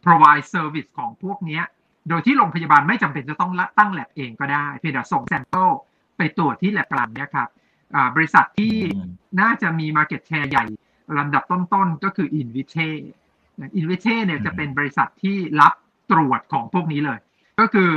[0.06, 1.62] provide service ของพวกนี้
[2.10, 5.70] โดยที่โรงพยาบาลไม่จำเป็นจะต้องตั้งแลบเองก็ได้ เพียงแต่ส่ง sample
[6.18, 7.50] ไปตรวจที่แลบกลางเนี่ยครับ
[8.16, 8.74] บริษัทที่
[9.42, 10.66] น่าจะมี Market Share ใหญ่
[11.20, 12.90] ลำดับต้นๆ ก็คือ i n v i t e
[13.80, 15.74] i n v i t e เนี่ยจะเป็นบริษัทที่รับ
[16.12, 17.20] ตรวจของพวกนี้เลย
[17.60, 17.90] ก็คือ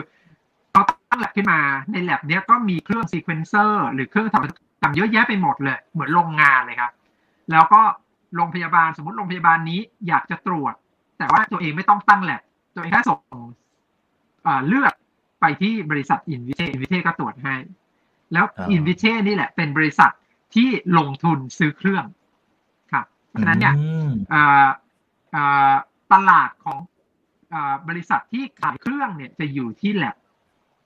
[0.70, 1.60] เขาตั้งแลบขึ้นมา
[1.92, 6.92] ในแลบเนี้ยก็มีเครื่อง sequencer หรือเครื่องทำทำเยอะแยะไปหมดเลย เหมือนโรงงานเลยครับ
[7.52, 7.80] แล้วก็
[8.34, 10.74] โรงพยาบาลสมมติโรงพยาบาลนี้อยากจะตรวจ
[11.18, 12.42] แต่ว่าตัวเองไม่ต้องตั้งแลบ
[12.74, 13.18] ตัวเองแค่ส่ง
[14.68, 14.92] เลือก
[15.40, 17.54] ไปที่บริษัทอินวิเทอินวิเทก็ตรวจให้
[18.32, 20.10] แล้วอินวิเช่นี่แหละเป็นบริษัท
[20.54, 22.04] ที่ลงทุนซื้อเครื่อง
[22.92, 23.74] ครับเพราะฉะนั้นเนี่ย
[26.12, 26.78] ตลาดของ
[27.88, 30.16] บริษัทที่ขายเครื่องเนี่ยจะอยู่ที่แลบ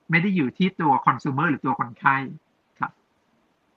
[0.09, 2.15] ไม่ได้อยู่ที่ตัวคอน sumer หรือตัวคนไข้
[2.79, 2.91] ครับ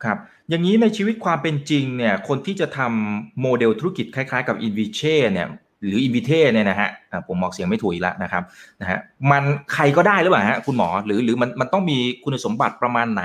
[0.05, 5.49] ครับ อย่างนี้ในชีวิตความเป็นจริงเนี่ยคนที่จะทำโมเดลธุรกิจคล้ายๆ กับ i n v i เช่เนี่ย
[5.87, 6.91] หรืออินวิเทเนี่ยนะฮะ
[7.29, 8.43] ผมบอกเสียงไม่ถูกอีกแล้วนะครับ
[8.81, 8.99] นะฮะ
[9.31, 9.43] มัน
[9.75, 13.25] ใครก็ได้หรือเปล่าฮะคุณหมอหรือหรือมันมันต้องมีคุณสมบัติประมาณไหน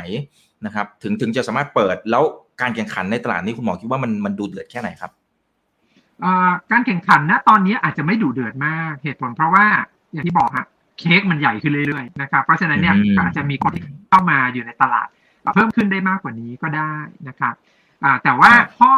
[0.65, 2.23] นะครับถึงถึงจะสามารถเปิดแล้ว
[2.61, 5.11] การแข่งขันในตลาดนี้คุณหมอคิดว่ามันมันดูเดือดแค่ไหนครับ
[6.71, 9.65] การแข่งขันณตอนนี้อาจจะไม่ดูเดือดมากเหตุผลเพราะว่า
[10.13, 10.65] อย่างที่บอกฮะ
[10.99, 15.07] เค้กมันใหญ่ขึ้นเรื่อยๆนะครับเพราะฉะนั้นเนี่ยอาจจะมีคนที่เข้ามาอยู่ในตลาด
[15.53, 16.93] เพิ่มขึ้นได้มากกว่านี้ก็ได้
[17.27, 17.53] นะครับ
[18.23, 18.91] แต่ว่าข้อ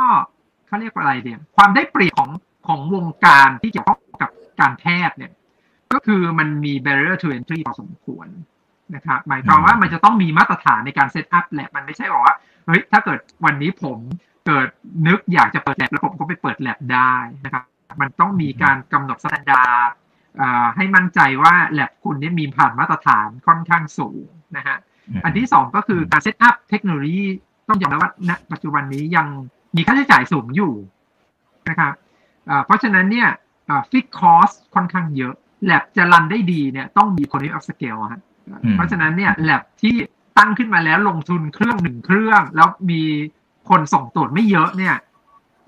[0.68, 2.32] เขาเรียกว่าอะไรเนี่ยความได้เปรียบของ
[2.72, 5.32] ของวงการที่เกี่ยวข้องกับการแพทย์เนี่ย
[5.94, 8.28] ก็คือมันมี barrier to entry พอสมควร
[8.96, 13.98] นะครับหมายความว่ามันจะต้องมีมาตรฐานในการเซตอัพแหละ มันไม่ใช่บอกว่าเฮ้ยถ้าเกิดวันนี้ผม
[14.46, 14.68] เกิด
[15.08, 17.14] นึกอยากจะเปิดแลบแล้วผมก็ไปเปิดแลบได้
[17.46, 17.64] นะครับ
[18.02, 19.92] มันต้องมีการกำหนด standard
[20.76, 24.26] ให้มั่นใจว่าแลบคุณนี่มีผ่านมาตรฐานค่อนข้างสูง
[24.58, 24.78] นะฮะ
[25.24, 27.26] อันที่สองก็คือการ set up เทคโนโลยี
[27.68, 29.28] ต้องยอมรับว่าณปัจจุบันนี้ยัง
[29.76, 30.74] มีค่าใช้จ่ายสูงอยู่
[31.70, 31.94] นะครับ
[32.66, 33.30] เพราะฉะนั้นเนี่ย
[33.92, 35.34] fixed cost ค่อนข้างเยอะ
[35.66, 38.22] แลบจะ run ได้ดีเนี่ยต้องมีคนที่ upscale ฮะ
[38.76, 39.96] เพราะฉะนั้นเนี่ยแลบที่
[40.38, 43.02] ตั้งขึ้นมาแล้วลงทุนเครื่องหนึ่งเครื่อง แล้วมี
[43.70, 44.96] คนส่งตรวจไม่เยอะเนี่ย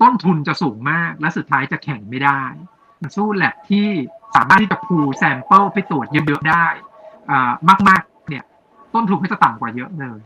[0.02, 2.40] ต้นทุนจะสูงมากและสุดท้ายจะแข่งไม่ได้
[3.00, 3.86] มันสู้แลบที่
[4.34, 6.66] สามารถที่จะ pool sample ไปตรวจเยอะๆได้
[7.88, 8.44] มากๆ เนี่ย
[8.94, 10.18] ต้นทุนก็จะต่ำกว่าเยอะเลย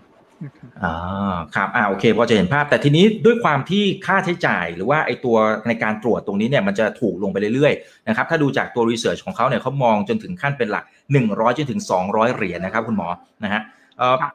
[0.85, 0.93] อ่
[1.35, 5.37] ครับอ่าโอเคพอจะเห็นภาพ แต่ทีนี้ด้วยความที่ค่าใช้จ่าย หรือว่าไอตัว
[5.69, 10.85] ในการตรวจตรงนี้เนี่ยมันจะถูกลงไปเรื่อยๆนะครับถ้าดูจากตัว research ของเขาเนี่ยเขามองจนถึงขั้นเป็นหลัก
[11.23, 13.09] 100จนถึง 200 เหรียญนะครับคุณหมอ
[13.45, 13.63] นะฮะ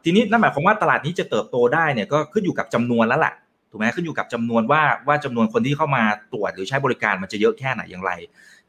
[0.04, 3.34] ทีนี้นั่นหมายความว่าตลาดนี้จะเติบโตได้เนี่ยก็ขึ้นอยู่กับจำนวนแล้วแหละ
[3.72, 8.12] ถูกไหมขึ้นอยู่กับจำนวนว่าว่าจำนวนคนที่เข้ามาตรวจหรือใช้บริการมันจะเยอะแค่ไหนอย่างไร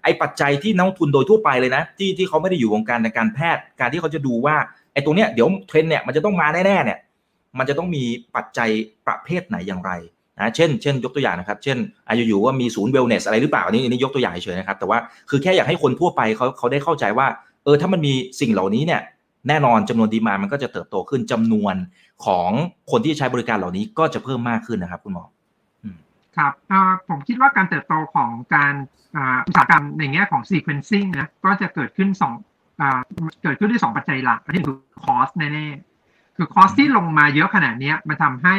[0.02, 4.56] ไอ้ปัจจัยที่นักทุนโดยทั่วไปเลยนะ ที่ที่เขาไม่ได้อยู่วงการในการแพทย์ การที่เขาจะดูว่า
[4.92, 6.98] ไอ้ตรงเนี้ยเดี๋ยวเทรนเนี่ยมันจะต้องมาแน่ๆเนี่ย
[7.58, 8.04] มันจะต้องมี
[8.36, 8.70] ปัจจัย
[9.06, 9.92] ประเภทไหนอย่างไร
[10.38, 14.98] นะเช่นเช่นยกตัวอย่างนะครับ เช่นอายุอยู่ว่ามีศูนย์เวลเนสอะไรหรือเปล่านี่นี่ยกตัวอย่างเฉยนะครับ แต่ว่า
[15.30, 17.26] คือแค่อยากให้คนทั่วไปเขาเขาได้เข้าใจว่า
[17.64, 19.00] เออถ้ามันมีสิ่งเหล่านี้เนี่ย
[19.48, 21.74] แน่นอนจำนวนดีมามันก็จะเติบโตขึ้นจำนวน
[22.26, 22.50] ของ
[22.90, 25.24] คนที่ใช้บริการเหล่านี้ก็จะเพิ่มมากขึ้นนะครับ คุณหมอ
[26.36, 26.52] ครับ
[27.08, 28.74] ผมคิดว่าการเติบโตของการ
[29.46, 32.32] อุตสาหกรรมในแง่ของ sequencing นะก็จะเกิดขึ้นสอง
[33.42, 35.66] เกิดขึ้นด้วยสองปัจจัยหลักที่คือ cost แน่
[36.36, 38.56] คือคอสที่ลงมาเยอะขนาดนี้มันทาให้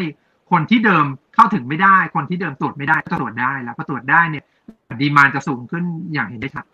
[0.52, 4.44] คนที่เดิมเข้าถึงไม่ได้ คนที่เดิมตรวจไม่ได้ก็ตรวจได้แล้วพอตรวจได้เนี่ย
[5.02, 5.84] ดีมานจะสูงขึ้น
[6.14, 6.66] อย่างเห็นได้ชัด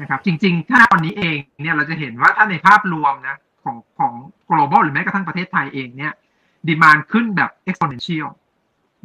[0.00, 4.12] นะครับ จริง ๆ ถ้าตอนนี้เองเนี่ยเราจะเห็นว่าถ้าในภาพรวมนะของของ
[4.50, 6.12] global หรือแม้กระทั่งประเทศไทยเองเนี่ย
[6.68, 8.28] ดีมานขึ้นแบบ exponential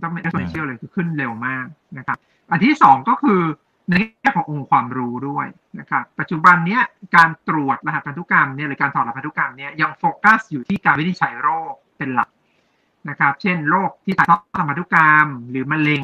[0.02, 1.66] ต้องเป็น exponential เลยคือขึ้นเร็วมาก
[1.98, 2.18] นะครับ
[2.52, 3.42] อันที่สองก็คือ
[3.90, 5.48] ในแง่ขององค์ความรู้ด้วย
[5.80, 6.80] นะครับปัจจุบันนี้
[7.16, 12.30] การตรวจรหัสพันธุกรรมเนี่ยหรือการถอดรหัสพันธุกรรมเนี่ยยังโฟกัสอยู่ที่การวินิจฉัยโรคเป็นหลัก
[13.10, 16.04] นะครับ เช่นโรคที่ถ่ายทอดทางพันธุกรรมหรือมะเร็ง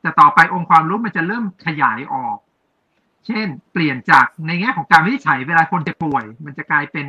[0.00, 2.36] แต่ต่อไปองค์ความรู้มันจะเริ่มขยายออก
[3.26, 7.06] เช่น เปลี่ยนจากในแง่ของการวินิจฉัยเวลาคนจะป่วย มันจะกลายเป็น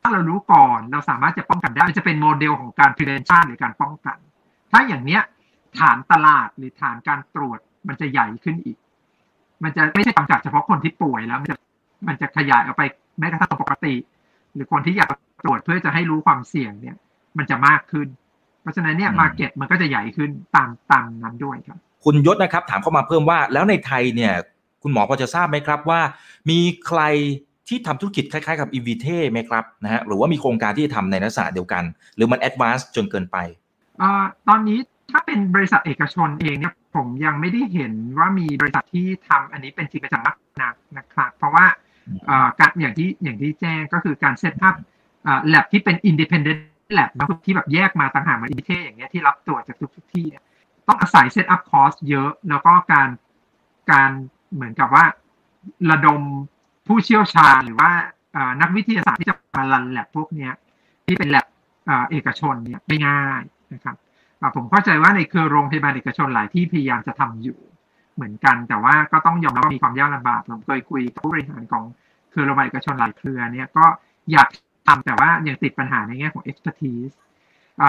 [0.00, 4.16] ถ้าเรารู้ก่อนเราสามารถจะป้องกันได้จะเป็นโมเดลของการ prevention หรือการป้องกัน
[4.70, 5.22] ถ้าอย่างเนี้ย
[5.78, 7.58] ฐานตลาดหรือฐานการตรวจ
[7.88, 8.78] มันจะใหญ่ขึ้นอีก
[9.64, 11.56] มันจะไม่ใช่จำกัดเฉพาะคนที่ป่วยแล้ว มันจะ
[12.08, 12.82] มันจะขยายออกไป
[13.18, 13.94] แม้กระทั่งปกติ
[14.54, 15.10] หรือคนที่อยาก
[15.44, 16.96] ตรวจเพื่อจะให้รู้ความเสี่ยงเนี่ย
[17.38, 18.08] มันจะมากขึ้น
[18.62, 24.34] เพราะฉะนั้นเนี่ย market มันก็จะใหญ่ขึ้นตามตามนั้นด้วยครับ คุณยศนะครับ ถามเข้ามาเพิ่มว่า แล้วในไทยเนี่ย
[24.82, 26.00] คุณหมอพอจะทราบไหมครับว่า
[26.50, 27.00] มีใคร
[27.68, 31.84] ที่ทำธุรกิจคล้ายๆกับอีวีเทไหมครับนะฮะหรือว่ามีโครงการที่ทำในลักษณะเดียวกัน
[32.16, 33.36] หรือมัน advance จนเกินไป
[34.00, 34.02] อ๋อ
[34.48, 34.78] ตอนนี้
[35.10, 41.66] ถ้าเป็นบริษัทเอกชนเองเนี่ย ผมยังไม่ได้เห็นว่ามีบริษัทที่ทำอันนี้เป็นจริงเป็นจังนักนะครับ เพราะว่า
[42.60, 44.74] การอย่างที่อย่างที่แจ้งก็คือการ set up
[45.48, 46.60] แลบที่เป็น independent
[46.96, 50.44] lab นะที่แบบแยกมาต่างหากมา Invitae อย่างเงี้ยที่รับตรวจจากทุกทุกที่เนี่ย
[50.88, 53.08] ต้องอาศัย set up cost เยอะ แล้วก็การ
[53.90, 54.10] การ
[54.54, 55.04] เหมือนกับว่า
[55.90, 56.22] ระดม
[56.86, 57.90] ผู้เชี่ยวชาญหรือว่า
[58.60, 60.52] นักวิทยาศาสตร์ที่จะมา run แลบพวกเนี้ย
[61.06, 61.46] ที่เป็นแลบ
[62.10, 63.42] เอกชนเนี่ยไม่ง่าย
[63.74, 63.96] นะครับ
[64.56, 67.58] ผมเข้าใจว่าในเครือโรงพยาบาลเอกชนหลายที่พยายามจะทำอยู่
[68.14, 71.84] เหมือนกัน แต่ว่าก็ต้องยอมรับว่ามีความยากลำบากผมเคยคุยกับผู้บริหารของ
[72.30, 73.86] เครือโรงพยาบาลเอกชนหลายเครือเนี่ยก็
[74.32, 74.48] อยาก
[74.86, 77.14] ทำแต่ว่ายังติดปัญหาในแง่ของ expertise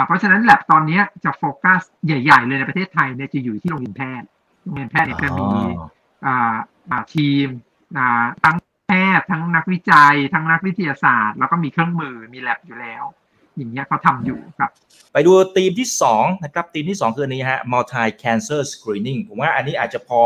[0.06, 4.28] เพราะฉะนั้นแลบตอนนี้จะโฟกัสใหญ่ๆ เลยในประเทศไทยเนี่ยจะอยู่ที่โรงเรียนแพทย์
[4.64, 5.50] โรงเรียนแพทย์เนี่ยจะมี
[7.14, 7.48] ทีม
[8.44, 8.56] ทั้ง
[8.88, 13.04] แพทย์ทั้งนักวิจัย ทั้งนักวิทยาศาสตร์ แล้วก็มีเครื่องมือมีแลบอยู่แล้ว
[13.58, 14.72] อย่างเงี้ยเขาทำอยู่ครับ
[15.14, 15.88] ไปดูธีมที่
[16.18, 20.22] 2นะครับธีมที่ 2 คืออันนี้ฮะ multi cancer screening ผมว่าอันนี้อาจจะพอ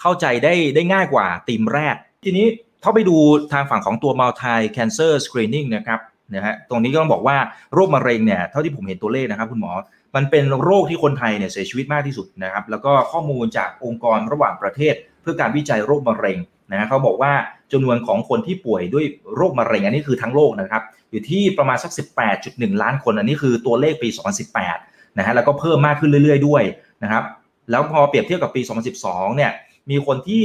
[0.00, 2.46] เข้าใจได้ได้ง่ายกว่าธีมแรก ทีนี้
[2.82, 3.16] ถ้าไปดู
[3.52, 6.00] ทางฝั่งของตัว multi cancer screening นะครับ
[6.34, 7.36] นะฮะตรงนี้ก็ต้องบอกว่า
[7.74, 9.72] โรคมะเร็งเนี่ยเท่าที่ผมเห็นตัวเลขนะครับคุณหมอ
[10.16, 16.38] มันเป็นโรคที่คนไทยเนี่ยเสียชีวิตมากที่สุดนะครับแล้วก็ข้อมูลจากองค์กรระหว่างประเทศ เพื่อการวิจัยโรคมะเร็ง
[16.70, 17.32] นะฮะเขาบอกว่า
[17.72, 19.04] จำนวนของคนที่ป่วยด้วย
[19.34, 21.92] โรคมะเร็งอันนี้คือทั้งโลกนะครับ อยู่ที่ประมาณสัก
[22.36, 24.08] 18.1 ล้านคนอันนี้คือตัวเลขปี
[24.62, 26.62] 2018 นะฮะแล้วก็เพิ่มมากขึ้นเรื่อย ๆ ด้วย
[27.02, 27.24] นะครับ
[27.70, 28.62] แล้วพอเปรียบเทียบกับปี
[29.00, 29.50] 2012 เนี่ย
[29.90, 30.44] มีคนที่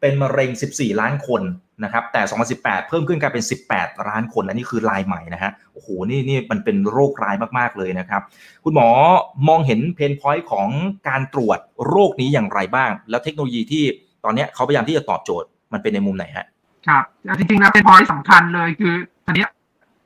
[0.00, 1.42] เป็นมะเร็ง 14 ล้านคน
[1.84, 2.22] นะครับแต่
[2.56, 8.22] 2018 เพิ่มขึ้นกลายเป็น 18 ล้านคน อันนี้คือรายใหม่นะฮะโอ้โหนี่นี่มันเป็นโรคร้ายมากๆเลยนะครับ
[8.64, 8.88] คุณหมอ
[9.48, 10.68] มองเห็นเพนพอยต์ของ
[11.08, 13.84] การตรวจโรคนี้อย่างไรบ้าง แล้วเทคโนโลยีที่
[14.24, 16.46] ตอนนี้เขาพยายามที่จะตอบโจทย์มันเป็นในมุมไหนฮะ
[16.88, 17.04] ครับ
[17.38, 18.94] จริงๆแล้วเป็นพอยต์สำคัญเลยคือ
[19.26, 19.46] อันนี้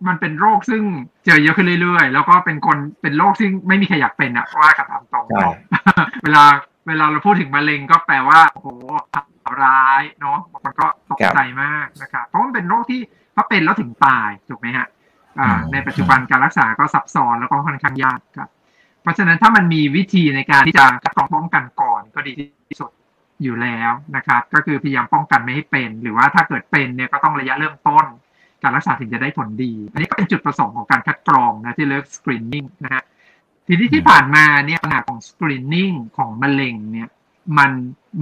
[0.09, 0.83] มันเป็นโรคซึ่ง
[1.25, 5.27] เจอเยอะขึ้นเรื่อยๆ แล้วก็เป็นคนเป็นโรคซึ่งไม่มีใครอยากเป็นอะว่ากับตามตรง
[6.23, 6.45] เวลา
[6.89, 8.69] เวลาเราพูดถึงมะเร็งก็แปลว่าโอ้โห
[9.63, 13.01] ร้ายเนาะมันก็ตกใจมากนะครับเพราะมันเป็นโรคที่
[13.35, 14.87] ถ้าเป็นแล้วถึงตายถูกไหมฮะ
[15.73, 18.51] ในปัจจุบันการรักษาก็ซับซ้อนแล้วก็ค่อนข้างยากครับ
[19.03, 22.33] เพราะฉะนั้นถ้ามันมีวิธีในการที่จะคัดกรองป้องกันก่อนก็ดี
[22.69, 22.91] ที่สุด
[23.43, 28.05] อยู่แล้วนะครับ ก็คือพยายามป้องกันไม่ให้เป็น หรือว่าถ้าเกิดเป็นเนี่ยก็ต้องระยะเริ่มต้น
[28.63, 33.03] การรักษาถึงจะได้ผลดี อันนี้ก็เป็นจุดประสงค์ของการคัดกรองนะที่เรียก screening นะฮะ
[33.67, 37.09] ทีนี้ที่ผ่านมาเนี่ยปัญหาของ screening ของมะเร็งเนี่ย
[37.59, 37.71] มัน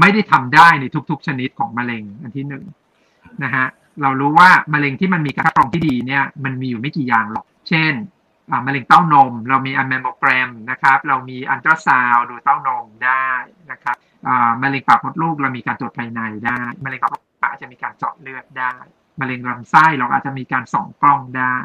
[0.01, 2.65] ไม่ได้ทำได้ในทุก ๆ ชนิดของมะเร็งอันที่หนึ่ง
[3.45, 3.67] นะฮะ
[4.03, 7.93] เรารู้ว่ามะเร็งที่มันมีการคัดกรองที่ดีเนี่ยมันมีอยู่ไม่กี่อย่างหรอก เช่น
[8.67, 13.27] มะเร็งเต้านม เรามีอันแมมโมแกรมนะครับ เรามีอัลตราซาวด์ดูเต้านมได้
[13.71, 13.97] นะครับ
[14.63, 18.75] มะเร็งปากมดลูกเรามีการตรวจภายในได้มะเร็งปากมดลูกอาจจะมีการเจาะเลือดได้
[19.21, 21.57] มะเร็งลำไส้เราอาจจะมีการส่องกล้องได้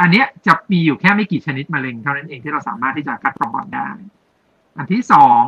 [0.00, 3.88] อันนี้จะมีอยู่แค่ไม่กี่ชนิดมะเร็งเท่านั้นเองที่เราสามารถที่จะคัดกรองได้
[4.76, 5.42] อันที่สอง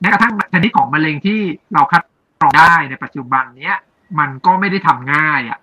[0.00, 1.40] แม้กระทั่งชนิดของมะเร็งที่
[1.74, 2.02] เราคัด
[2.40, 3.76] กรองได้ในปัจจุบันเนี้ย
[4.18, 5.58] มันก็ไม่ได้ทำง่ายอะ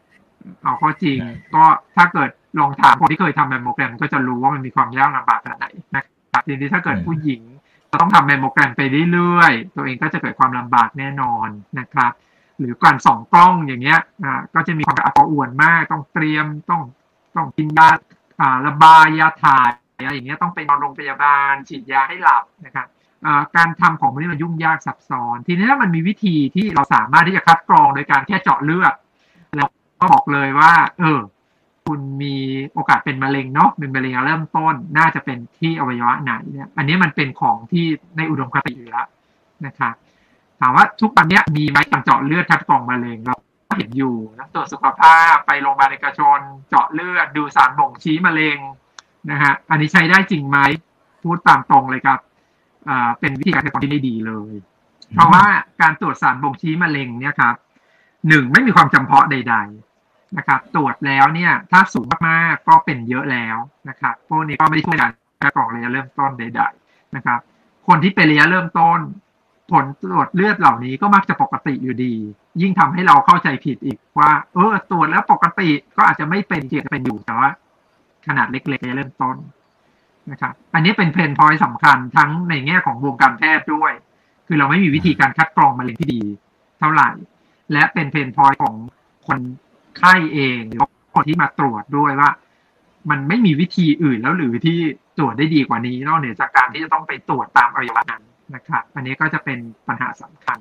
[0.64, 1.20] เอาข้อจริง
[1.56, 1.64] ก็
[1.96, 7.51] ถ้าเกิดลองถามคนที่เคยทำแมมโมแกรมก็จะรู้ว่ามันมีความยากลำบากขนาดไหนนะครับทีนี้ถ้าเกิดผู้หญิงจะ
[8.00, 11.48] ต้องทำแมมโมแกรมไปเรื่อยๆ ตัวเองก็จะเกิดความลำบากแน่นอน
[11.80, 12.12] นะครับ
[12.60, 16.82] หรือการส่องกล้องอย่างเงี้ยอ่าก็จะมีความอักอวนมาก ต้องเตรียมต้อง
[17.36, 17.90] ต้องกินยา
[18.42, 19.70] อ่าระบายยาถ่าย
[20.04, 22.88] อะไรอย่างเงี้ยต้องไปนอนโรงพยาบาลฉีดยาให้หลับนะครับ
[23.56, 28.94] การทำของมันนี่มันยุ่งยากซับซ้อน ทีนี้ถ้ามันมีวิธีที่เราสามารถที่จะคัดกรองโดยการแค่เจาะเลือด
[29.58, 31.20] แล้วก็บอกเลยว่า เออ
[31.86, 32.36] คุณมี
[32.74, 37.86] โอกาสเป็นมะเร็งเนาะเป็นมะเร็งเริ่มต้นน่าจะเป็นที่อวัยวะไหนเนี่ยอันนี้มันเป็นของที่
[38.18, 39.08] ในอุดมคติอยู่แล้ว
[39.66, 39.94] นะครับ
[40.60, 43.36] ถามว่าทุกปันนี้มีไหมการเจาะเลือดคัดกรองมะเร็งเรา
[43.78, 46.40] เห็นอยู่นะตรวจสุขภาพไปโรงพยาบาลเอกชน
[46.70, 48.58] เจาะเลือดดูสารบ่งชี้มะเร็ง
[49.32, 50.58] นะฮะอันนี้ใช้ได้จริงไหม
[51.24, 52.20] พูดตามตรงเลยครับ
[53.20, 54.54] เป็นวิธีการที่ไม่ดีเลย
[55.14, 55.44] เพราะว่า
[55.82, 57.56] การตรวจสารบ่งชี้มะเร็งเนี่ยครับ
[58.28, 59.91] หนึ่งไม่มีความจำเพาะใด ๆ
[60.38, 63.58] นะครับตรวจแล้วเนี่ยถ้าสูงมากๆก็เป็นเยอะแล้ว
[63.90, 65.12] นะครับพวกนี้ก็ไม่ได้ช่วยการ
[65.56, 67.40] กรองระยะเริ่มต้นใด ๆนะครับ
[67.88, 69.00] คนที่เป็นระยะเริ่มต้น
[69.72, 72.14] ผลตรวจเลือดเหล่านี้ก็มักจะปกติอยู่ดี
[72.62, 77.50] ยิ่งทำให้เราเข้าใจผิดอีกว่า เออตรวจแล้วปกติก็อาจจะไม่เป็นจริงจะเป็นอยู่แต่ว่า
[78.28, 79.36] ขนาดเล็กๆระยะเริ่มต้น
[80.32, 83.92] นะครับอันนี้เป็นเพนพอยต์สำคัญทั้งในแง่ของวงการแพทย์ด้วย
[84.48, 86.22] คือเราไม่มีวิธีการคัดกรองมะเร็งที่ดี
[86.80, 87.10] เท่าไหร่
[87.72, 88.76] และเป็นเพนพอยต์ของ
[89.28, 89.40] คน
[89.98, 90.82] ไข้เองหรือ
[91.14, 92.30] คนที่มาตรวจด้วยว่า
[93.10, 94.78] มันไม่มีวิธีอื่นแล้วหรือที่
[95.18, 98.24] ตรวจได้ดีกว่านี้นอกเหนือจากการที่จะต้องไปตรวจตามอวัยวะนั้น
[98.56, 100.60] นะครับอันนี้ก็จะเป็นปัญหาสำคัญ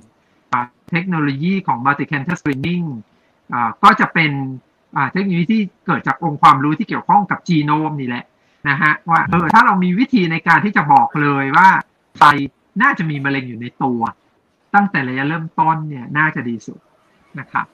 [0.90, 2.87] เทคโนโลยีของ multi cancer screening
[3.85, 4.33] ก็จะเป็น
[5.12, 8.25] เทคโนโลยีที่เกิดจากองค์ความรู้ที่เกี่ยวข้องกับจีโนมนี่แหละ
[8.69, 11.69] นะฮะว่าเออถ้าเรามีวิธีในการที่จะบอกเลยว่า
[12.16, 12.29] ใคร
[12.83, 14.01] น่าจะมีมะเร็งอยู่ในตัว
[14.75, 16.81] ตั้งแต่ระยะเริ่มต้นเนี่ยน่าจะดีสุด
[17.40, 17.66] นะครับ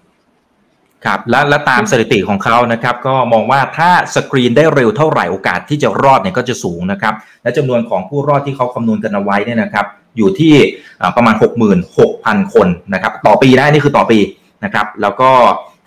[1.07, 10.55] ครับและและตามสถิติของเขานะครับ ก็มองว่าถ้าสกรีนได้เร็วเท่าไหร่โอกาสที่จะรอดเนี่ยก็จะสูงนะครับ และจำนวนของผู้รอดที่เขาคำนวณกันเอาไว้เนี่ยนะครับ อยู่ที่
[11.17, 11.35] ประมาณ
[11.95, 14.19] 66,000 คนนะครับ ต่อปีนะนี่คือต่อปี
[14.65, 15.31] นะครับ แล้วก็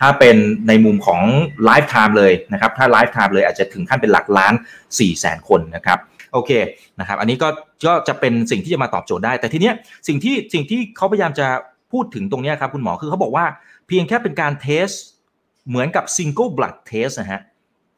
[0.01, 0.35] ถ้าเป็น
[0.67, 1.21] ในมุมของ
[1.65, 5.97] lifetime เลยนะครับ ถ้า lifetime เลยอาจจะถึงขั้นเป็นหลักล้าน4ี่แสนคนนะครับ
[6.33, 6.51] โอเค
[6.99, 7.47] นะครับ อันนี้ก็
[7.87, 9.73] ก็จะเป็นสิ่งที่จะมาตอบโจทย์ได้ แต่ทีเนี้ย
[10.07, 11.47] สิ่งที่สิ่งที่เขาพยายามจะ
[11.91, 13.45] พูดถึงตรงนี้ครับคุณหมอคือเขาบอกว่า
[13.89, 14.87] เพียงแค่เป็นการ test
[15.67, 17.41] เหมือนกับ single blood test นะฮะ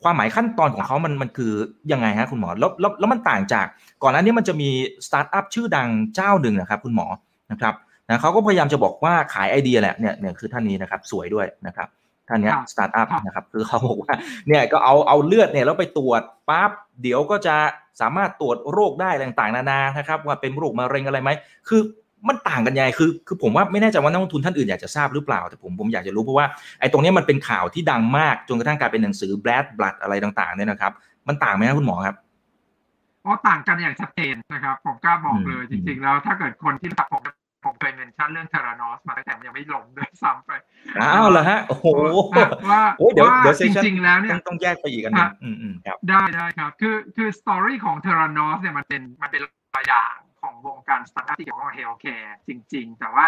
[0.03, 1.53] ความหมายขั้นตอนของเขามันมันคือ
[1.91, 3.65] ยังไงฮะคุณหมอแล้วแล้วแล้วมันต่างจาก
[4.03, 4.69] ก่อนหน้านี้มันจะมี
[5.07, 7.07] สตาร์ทอัพชื่อดังเจ้าหนึ่งนะครับคุณหมอ
[7.51, 7.73] นะครับ
[8.07, 11.87] นะเขาก็พยายามจะบอกว่าขายไอเดียแหละเนี่ยเนี่ยคือท่านนี้นะครับสวยด้วยนะครับ
[12.27, 14.13] ท่านนี้สตาร์ทอัพนะครับคือเขาบอกว่า
[14.47, 17.55] เนี่ยก็เอาเอาเลือดเนี่ยแล้วไปตรวจปั๊บเดี๋ยวก็จะ
[18.01, 21.29] สามารถตรวจโรคได้ต่างๆนานานะครับว่าเป็นโรคมะเร็งอะไรไหม
[21.67, 21.81] คือ
[22.27, 26.45] มันต่างกันยังไงคือคือผมว่าไม่แน่ใจว่านักลงทุนท่านอื่นอยากจะทราบหรือเปล่า แต่ผมผมอยากจะรู้เพราะว่า
[26.79, 30.91] ไอ้ตรงนี้มันเป็นข่าวที่ดังมากจนกระทั่งกลายเป็นหนังสือ Bad Blood อะไรต่างๆเนี่ยนะครับ
[31.27, 32.15] มันต่างไหมครับคุณหมอครับ
[33.25, 37.21] อ๋อต่างกันอย่างชัดเจนนะครับ ผมกล้าบอกเลยจริง ๆ แล้ว ถ้าเกิดคนที่รู้จักผม
[37.65, 40.51] ผมเคย mention เรื่อง Theranos มาตั้งแต่ยังไม่ลงด้วยซ้ำไป
[41.01, 41.85] อ้าวเหรอฮะ โอ้โห
[42.71, 49.41] ว่าเดี๋ยวเดี๋ยวจริงๆแล้วเนี่ยต้องแยกไปอีกกันนะอืมอืมครับได้ได้ครับ คือคือ story ของ Theranos เนี่ยมันเป็นมันเป็น
[49.73, 50.30] ตัวอย่างของ
[50.67, 53.25] วงการสตาร์ทอัพที่เกี่ยวข้องกับ healthcare จริง ๆ แต่ว่า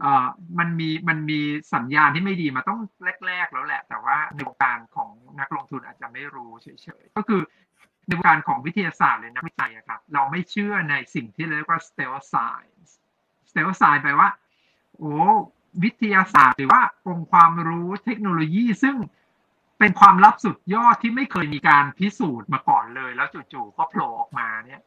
[0.00, 0.26] เอ่อ
[0.58, 1.40] มันมีมันมี
[1.74, 2.80] สัญญาณที่ไม่ดีมาตั้งแต่
[3.26, 5.10] แรก ๆ แล้วแหละ แต่ว่าในวงการของ
[5.40, 6.68] นักลงทุนอาจจะไม่รู้เฉ
[7.02, 7.42] ยๆก็คือ
[8.06, 12.90] ในวงการของวิทยาศาสตร์เลยนักวิจัยครับ เราไม่เชื่อในสิ่งที่เรียกว่า stealth science
[13.50, 14.28] เซลล์ไซน์แปลว่า
[14.98, 15.14] โอ้
[15.84, 18.96] วิทยาศาสตร์หรือว่าองค์ความรู้เทคโนโลยีซึ่ง
[19.78, 24.82] เป็นความลับสุดยอดที่ไม่เคยมีการพิสูจน์มาก่อนเลย แล้วจู่ๆก็โผล่ออกมาเนี่ย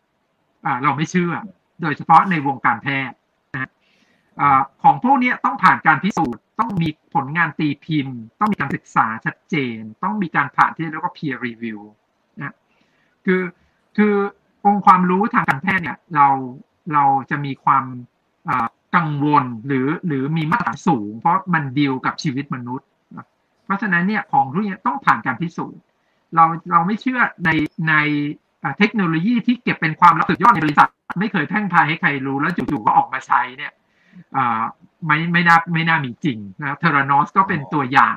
[0.83, 1.33] เราไม่เชื่อ
[1.81, 3.17] โดยเฉพาะในวงการแพทย์
[3.53, 3.69] นะ
[4.83, 11.79] ของพวกนี้ต้องผ่านการพิสูจน์ ต้องมีผลงานตีพิมพ์ ต้องมีการศึกษาชัดเจน ต้องมีการผ่านที่เรียกว่า peer review
[12.37, 12.55] นะ
[13.25, 13.41] คือ
[13.97, 14.13] คือ
[14.65, 16.27] องค์ความรู้ทางการแพทย์เนี่ยเรา
[16.93, 17.85] เราจะมีความ
[18.95, 22.87] กังวลหรือหรือมีมาตรฐานสูง เพราะมันดีลกับชีวิตมนุษย์
[23.65, 25.79] เพราะฉะนั้นเนี่ยของทุกอย่างต้องผ่านการพิสูจน์
[26.35, 27.49] เราเราไม่เชื่อใน
[27.89, 27.95] ใน
[28.77, 33.73] เทคโนโลยีที่เก็บเป็นความลับสุดยอดในบริษัท ไม่เคยแพร่งพรายให้ใครรู้แล้วจู่ๆก็ออกมาใช้เนี่ย
[35.05, 38.15] ไม่ไม่น่าไม่น่ามีจริงนะ Theranos ก็เป็นตัวอย่าง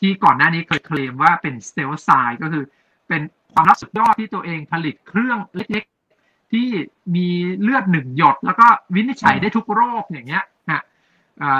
[0.00, 2.08] ที่ก่อนหน้านี้เคยเคลมว่าเป็น stealth science
[2.42, 2.64] ก็คือ
[3.08, 6.68] เป็นความลับสุดยอดที่ตัวเองผลิตเครื่องเล็กๆ ที่
[7.16, 7.28] มี
[7.60, 10.82] เลือดหนึ่งหยด แล้วก็วินิจฉัยได้ทุกโรคอย่างเงี้ยนะ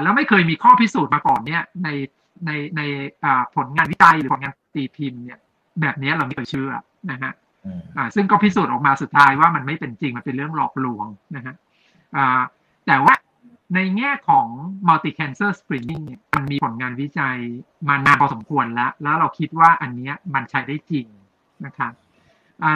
[0.02, 1.88] แล้วไม่เคยมีข้อพิสูจน์มาก่อนเนี่ยใน
[2.46, 2.80] ในใน
[3.54, 5.38] ผลงานวิจัยหรือผลงานตีพิมพ์เนี่ย
[5.80, 6.72] แบบนี้เราไม่เคยเชื่อ
[7.10, 7.32] นะฮะ
[8.14, 11.54] ซึ่งก็พิสูจน์ออกมาสุดท้ายว่ามันไม่เป็นจริงมันเป็นเรื่องหลอกลวงนะฮะ
[12.86, 13.14] แต่ว่า
[13.74, 14.46] ในแง่ของ
[14.88, 17.36] multi cancer screening มันมีผลงานวิจัย
[17.88, 21.06] มานานพอสมควรแล้ว แล้วเราคิดว่าอันนี้มันใช้ได้จริง
[21.66, 21.92] นะครับ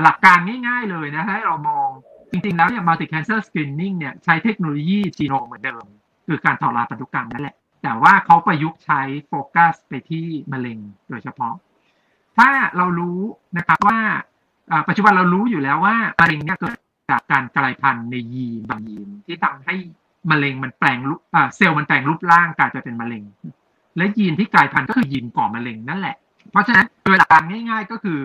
[0.05, 1.89] หลักการง่ายๆเลยนะให้เรามอง
[2.31, 5.85] จริงๆแล้วเนี่ย multi cancer screening เนี่ยใช้เทคโนโลยีจีโนมเหมือนเดิม
[6.27, 10.79] คือการถอดรหัสพันธุกรรมนั่นแหละ แต่ว่าเขาประยุกต์ใช้โฟกัสไปที่มะเร็ง
[11.11, 11.55] โดยเฉพาะ
[12.37, 13.21] ถ้าเรารู้
[13.57, 14.01] นะครับว่า
[14.89, 16.77] ปัจจุบันเรารู้อยู่แล้วว่ามะเร็งเนี่ยเกิด
[17.11, 19.75] จากการกลายพันธุ์ในยีนบางยีนที่ทำให้
[20.31, 21.21] มะเร็งมันแปลงรูป
[21.57, 23.23] เซลล์มันแปลงรูปร่างกลายไปเป็นมะเร็ง
[23.97, 26.17] และยีนที่กลายพันธุ์ก็คือยีนก่อมะเร็งนั่นแหละ
[26.51, 28.19] เพราะฉะนั้นโดยหลักการง่าย ๆ ก็คือ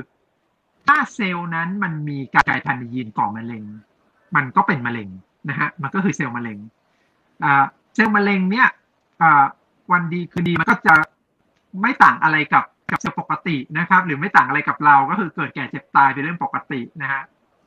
[0.88, 3.64] ถ้าเซลล์นั้นมันมีการกลายพันธุ์ในยีนก่อมะเร็ง
[4.36, 5.10] มันก็เป็นมะเร็ง
[5.50, 6.58] นะฮะมันก็คือเซลล์มะเร็ง
[7.96, 8.68] เซลล์มะเร็งเนี่ย
[9.92, 10.94] วันดีคืนดีมันก็จะ
[11.82, 17.22] ไม่ต่างอะไรกับ กับเซลล์ปกตินะครับ หรือไม่ต่างอะไรกับเราก็คือเกิดแก่เจ็บตายเป็นเรื่องปกตินะฮะ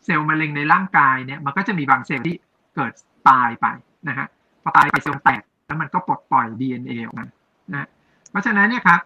[0.05, 2.37] เซลล์มะเร็งในร่างกายเนี่ยมันก็จะมีบางเซลล์ที่
[2.75, 2.93] เกิด
[3.29, 3.67] ตายไป
[4.09, 4.27] นะฮะ
[4.63, 7.27] พอตายไปเซลล์แตกแล้วมันก็ปลดปล่อย DNA ออกมา
[7.73, 7.89] นะ
[8.31, 9.01] เพราะฉะนั้นเนี่ยครับ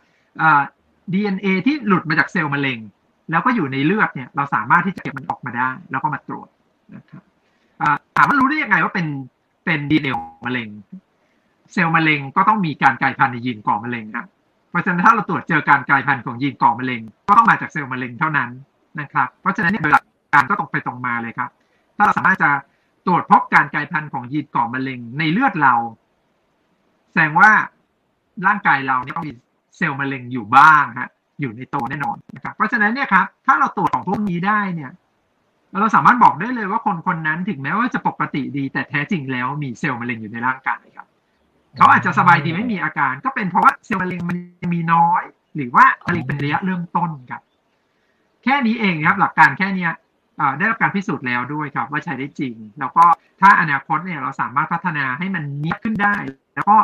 [1.13, 2.79] DNA ที่หลุดมาจากเซลล์มะเร็ง
[3.31, 6.49] แล้วก็อยู่ในเลือดเนี่ยเราสามารถที่จะเก็บมันออกมาได้ แล้วก็มาตรวจ
[6.97, 7.23] นะครับ
[8.17, 9.07] ถามว่ารู้ได้ยังไงว่าเป็น
[9.65, 10.69] เป็น DNA ของมะเร็ง
[11.73, 14.27] เซลล์มะเร็งก็ต้องมีการกลายพันธุ์ในยีนก่อมะเร็งนะ
[14.71, 18.51] เพราะฉะนั้นถ้าเราตรวจเจอการกลายพันธุ์ของยีนก่อมะเร็ง ก็ต้องมาจากเซลล์มะเร็งเท่านั้น
[19.01, 20.05] นะครับ เพราะฉะนั้นเนี่ยโดยหลัก
[20.35, 21.51] การก็ตรงไปตรงมาเลยครับ
[21.97, 22.51] ถ้าเราสามารถจะ
[23.07, 25.75] ตรวจพบการกลายพันธุ์ของยีนก่อมะเร็งในเลือดเรา
[27.11, 27.51] แสดงว่า
[28.47, 29.35] ร่างกายเราเนี่ยต้องมี
[29.77, 34.91] เซลล์มะเร็งอยู่บ้างฮะอยู่ในตัวแน่นอนนะครับ เพราะฉะนั้นเนี่ยครับถ้าเราตรวจของพวกนี้ได้เนี่ย
[35.81, 41.07] เราสามารถบอกได้เลยว่าคนคนนั้นถึงแม้ว่าจะปกติดี แต่แท้จริงแล้วมีเซลล์มะเร็งอยู่ในร่างกายครับ
[41.77, 44.37] เขาอาจจะสบายดีไม่มีอาการ ก็เป็นเพราะว่าเซลล์มะเร็งมัน
[44.75, 45.23] มีน้อย
[45.57, 47.43] หรือว่ามะเร็งเป็นระยะเริ่มต้นครับ
[48.45, 49.93] แค่นี้เองครับหลักการแค่เนี้ย
[50.59, 53.05] ได้รับการพิสูจน์แล้วด้วยครับ ว่าใช้ได้จริง แล้วก็
[53.41, 56.15] ถ้าอนาคตเนี่ยเราสามารถพัฒนาให้มันนี้ขึ้นได้
[56.55, 56.77] แล้วก็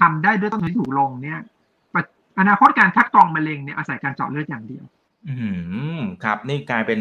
[0.00, 1.40] ทำได้ด้วยต้นทุนที่ถูกลงเนี่ย
[2.40, 4.84] อนาคตการคัดกรองมะเร็งเนี่ยอาศัยการเจาะเลือดอย่างเดียว
[5.28, 5.34] อื
[5.98, 7.00] มครับนี่กลายเป็น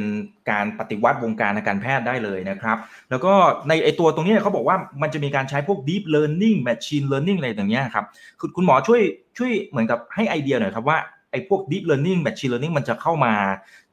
[0.51, 2.77] การปฏิวัติวงการทางการแพทย์ได้เลยนะครับ
[3.09, 3.33] แล้วก็
[3.67, 8.05] ในไอตัวตรงนี้เขาบอกว่ามันจะมีการใช้พวก deep learning machine learning อะไรอย่างเงี้ยครับ
[8.39, 9.01] คุณคุณหมอช่วย
[9.38, 10.97] ช่วยเหมือนกับให้ไอเดียหน่อยครับว่า
[11.31, 13.33] ไอพวก deep learning machine learning มันจะเข้ามา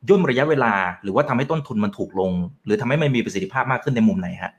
[0.09, 2.33] ย่นระยะเวลา หรือว่าทำให้ต้นทุนมันถูกลง
[2.65, 4.53] หรือทำให้มันมีประสิทธิภาพมากขึ้นในมุมไหนฮะ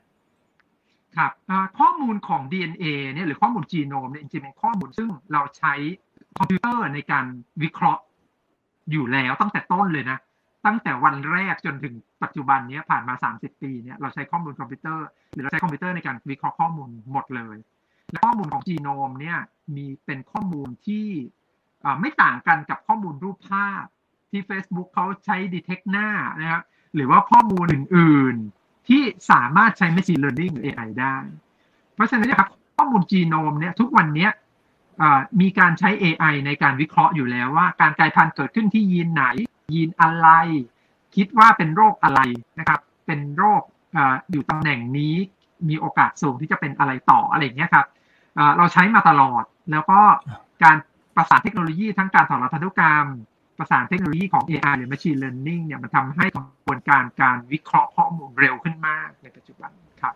[1.16, 1.32] ครับ
[1.78, 5.74] ข้อมูลของ DNA เนี่ยหรือข้อมูลจีโนมเนี่ยจริงๆเป็นข้อมูลซึ่งเราใช้
[6.38, 7.24] คอมพิวเตอร์ในการ
[7.62, 8.02] วิเคราะห์
[8.90, 10.18] อยู่แล้วตั้งแต่ต้นเลยนะ
[10.66, 17.56] ตั้งแต่วันแรกจนถึงปัจจุบันนี้ผ่านมา 30 ปีเนี่ยเราใช้ข้อมูลคอมพิวเตอร์หรือเราใช้คอมพิวเตอร์ในการวิเคราะห์ข้อมูลหมดเลย
[18.10, 19.38] และข้อมูลของจีโนมเนี่ย
[19.76, 21.06] มีเป็นข้อมูลที่
[22.00, 23.84] ไม่ต่างกันกับข้อมูลรูปภาพ
[24.30, 26.08] ที่ Facebook เขาใช้ detect หน้า
[26.40, 26.62] นะครับ
[26.94, 31.16] หรือว่าข้อมูลอื่น ๆ ที่สามารถใช้ machine learning หรือ AI ได้
[31.94, 34.28] เพราะฉะนั้นนะครับข้อมูลจีโนมเนี่ยทุกวันนี้
[35.40, 39.24] มีการใช้ AI ในการวิเคราะห์อยู่แล้วว่า การกลายพันธุ์เกิดขึ้นที่ยีนไหน
[39.74, 40.28] ยีนอะไร
[41.16, 42.20] คิดว่าเป็นโรคอะไร
[42.58, 43.62] นะครับ เป็นโรค
[44.30, 45.14] อยู่ตำแหน่งนี้
[45.68, 47.86] มีโอกาสสูงที่จะเป็นอะไรต่ออะไรเงี้ยครับ
[48.56, 50.00] เราใช้มาตลอดแล้วก็
[50.64, 50.76] การ
[51.16, 53.06] ประสานเทคโนโลยีทั้งการถอดรหัสพันธุกรรม
[53.58, 59.70] ประสานเทคโนโลยีของ AI หรือ Machine Learning เนี่ยมันทำให้กระบวนการการวิเคราะห์ข้อมูลเร็วขึ้นมากในปัจจุบัน
[60.02, 60.14] ครับ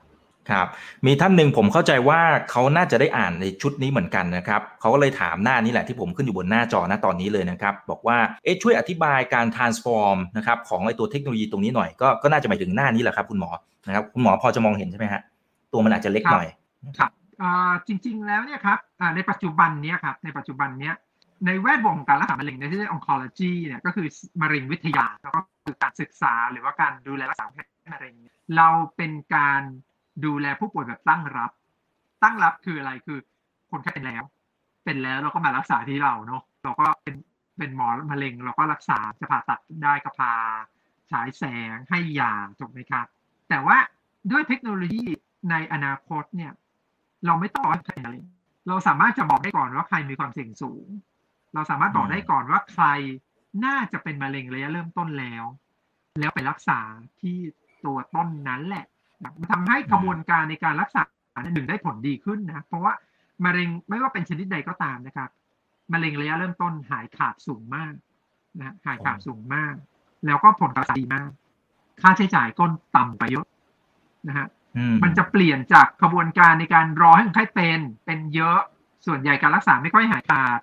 [0.51, 0.66] ครับ
[1.07, 2.20] มีท่านหนึ่งผมเข้าใจว่า
[2.51, 13.51] เขาน่าจะได้อ่านในชุดนี้เหมือนกันนะครับเขาก็เลยถามหน้านี้แหละที่ผมขึ้นอยู่บนหน้าจอนะตอนนี้เลยนะครับ บอกว่าเอ๊ะช่วยอธิบายการ transform นะครับของไอตัวเทคโนโลยีตรงนี้หน่อยก็ก็น่าจะหมายถึงหน้านี้แหละครับคุณหมอ
[13.86, 15.22] นะครับคุณหมอพอจะมองเห็นใช่ไหมฮะ
[15.72, 16.46] ตัวมันอาจจะเล็กหน่อย
[16.99, 17.11] ครับ
[17.86, 18.78] จริง ๆ แล้วเนี่ยครับ
[19.16, 20.94] ในปัจจุบันนี้ครับในปัจจุบันเนี้ย
[21.46, 24.07] ในแวดวงการรักษามะเร็งในที่เรียก oncology เนี่ยก็คือ
[24.42, 27.46] มะเร็งวิทยาแล้วก็คือการศึกษาหรือว่าการดูแลรักษา
[27.92, 28.14] มะเร็ง
[28.57, 29.62] เราเป็นการ
[30.24, 31.50] ดูแลผู้ป่วยแบบตั้งรับ
[32.22, 33.18] ตั้งรับคืออะไรคือ
[33.70, 34.24] คนไข้เป็นแล้ว
[34.84, 37.14] เป็นแล้วเราก็มารักษาที่เราเนาะเราก็เป็น
[37.58, 40.32] เป็นหมอมะเร็ง เราก็รักษาจะผ่าตัดได้ก็พา
[41.10, 43.06] ฉายแสงให้ยาถูกไหมครับ
[43.48, 43.76] แต่ว่า
[44.30, 45.06] ด้วยเทคโนโลยี
[45.50, 46.52] ในอนาคตเนี่ย
[47.26, 48.24] เราไม่ต้องว่าใครมะเร็ง
[48.68, 50.86] เราสามารถจะบอกได้ก่อนว่าใครมีความเสี่ยงสูง
[51.54, 52.84] เราสามารถบอกได้ก่อนว่าใคร
[53.64, 55.44] น่าจะเป็นมะเร็งระยะเริ่มต้นแล้ว
[56.18, 56.80] แล้วไปรักษา
[57.20, 57.36] ที่
[57.84, 58.84] ตัวต้นนั้นแหละ
[59.50, 61.02] ทำให้กระบวนการในการรักษา
[61.54, 62.92] หนึ่งได้ผลดีขึ้นนะเพราะว่า
[63.44, 65.30] มะเร็งไม่ว่าเป็นชนิดใดก็ตามนะครับ
[65.92, 67.92] มะเร็งระยะเริ่มต้นหายขาดสูงมาก
[68.58, 69.74] นะหายขาดสูงมาก
[70.26, 71.30] แล้วก็ผลรักษาดีมาก
[72.02, 72.64] ค่าใช้จ่ายก็
[72.96, 73.46] ต่ำไปเยอะ
[74.28, 74.46] นะฮะ
[75.02, 78.58] มันจะเปลี่ยนจากกระบวนการในการรอให้คนไข้เป็นเป็นเยอะ
[79.06, 80.60] ส่วนใหญ่การรักษาไม่ค่อยหายขาด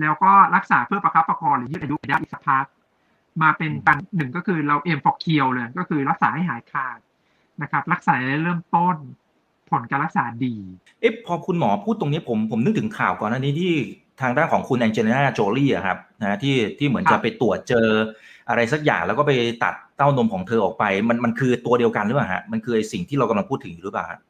[0.00, 2.66] แล้วก็รักษาเพื่อประคับประคองหรือยืดอายุได้อีกสักพัก
[3.42, 6.98] มาเป็นการหนึ่งก็คือเราเอ็มฟอกเคียวเลยก็คือรักษาให้หายขาด
[7.62, 8.96] นะครับ รักษาเริ่มต้น
[9.70, 10.54] ผลการรักษาดี
[11.00, 13.72] เอ๊ะพอคุณหมอพูดตรงนี้ผมผมนึกถึงข่าวก่อนหน้านี้ที่
[14.20, 17.86] ทางด้านของคุณแองเจลิน่าโจลี่อะครับนะที่ที่เหมือนจะไปตรวจเจอ
[18.48, 19.32] อะไรสักอย่างแล้วก็ไป
[19.64, 24.20] ตัดเต้านมของเธอออกไป มันมันคือตัวเดียวกันหรือเปล่าฮะมันคือสิ่งที่เรากำลังพูดถึงหรือเปล่าฮะ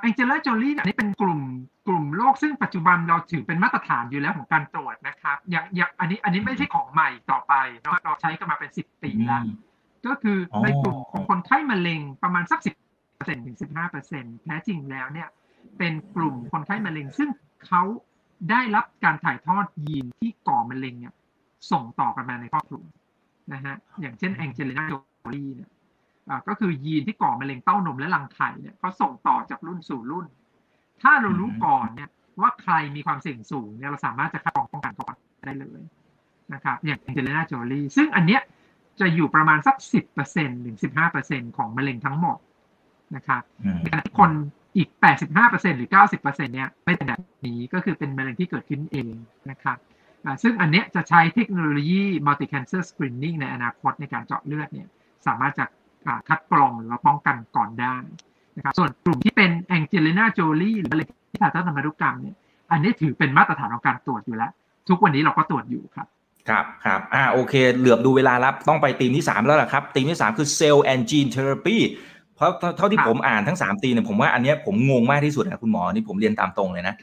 [0.00, 1.40] แองเจล่าโจลี่นี่เป็นกลุ่ม
[1.86, 7.54] กลุ่มโรคซึ่งปัจจุบันเราถือเป็นมาตรฐานอยู่แล้วของการตรวจนะครับอย่างอย่างอันนี้อันนี้ไม่ใช่ของใหม่ต่อไป
[8.04, 9.42] เราใช้กันมาเป็นสิบปีแล้ว
[10.06, 12.74] ก็คือในกลุ่มของคนไข้มะเร็งประมาณสักสิบ
[13.14, 15.28] เปอร์เซ็นถึงสิบห้าเปอร์เซ็นแท้จริงแล้วเนี่ย
[15.78, 17.28] เป็นกลุ่มคนไข้มะเร็ง ซึ่ง
[17.66, 17.82] เขา
[18.50, 21.14] ได้รับการถ่ายทอดยีนที่ก่อมะเร็งเนี่ย
[21.70, 22.84] ส่งต่อกันมาในครอบครัว
[23.52, 24.94] นะฮะอย่างเช่นแองเจลิน่าโจ
[25.34, 25.70] ลี่เนี่ย
[26.48, 30.26] ก็คือยีนที่ก่อมะเร็งเต้านมและรังไข่เนี่ยเขาส่งต่อจากรุ่นสู่รุ่น
[31.02, 35.80] ถ้าเรารู้ก่อนเนี่ยว่าใครมีความเสี่ยงสูงเนี่ยเราสามารถจะคัดกรองป้องกันก่อนได้เลย
[36.54, 38.42] นะครับอย่างแองเจลิน่าโจลี่ซึ่งอันเนี้ย
[39.00, 42.38] จะอยู่ประมาณสักสิบเปอร์เซ็นถึงสิบห้าเปอร์เซ็นของมะเร็งทั้งหมด
[43.16, 43.42] นะครับ
[43.80, 44.30] ในขณะที่คน
[44.76, 49.06] อีกแปดสิบห้าเปอร์เซ็นหรือเก้าสิบเปอร์เซ็นเนี่ยไม่เป็นแบบนี้ก็คือเป็นมะเร็งที่เกิดขึ้นเอง
[49.50, 49.78] นะครับ
[50.42, 54.88] ซึ่งอันเนี้ยจะใช้เทคโนโลยี multi cancer screening ในอนาคตในการเจาะเลือดเนี่ย
[55.26, 55.64] สามารถจะ
[56.28, 57.96] คัดกรองหรือป้องกันก่อนได้
[58.56, 62.36] นะครับส่วนกลุ่มที่เป็นแองเจลิน่าโจลี่หรืออะไรที่ผ่าตัดทำพันธุกรรมเนี่ย
[62.70, 64.52] อันนี้ถือเป็นมาตรฐานของการตรวจอยู่แล้ว
[64.88, 66.06] ทุกวันนี้เราก็ตรวจอยู่ครับ
[66.48, 71.78] ครับครับอ่าโอเค เหลือบดูเวลาแล้วต้องไปตีมที่ 3 แล้วล่ะครับตีมที่ 3 คือ Cell and Gene Therapy
[72.36, 76.94] เพราะเท่าที่ผมอ่านทั้ง 3 ตีเนี่ยผมว่าอันนี้ผมงงมากที่สุดนะคุณหมอนี่ผมเรียนตามตรงเลยนะ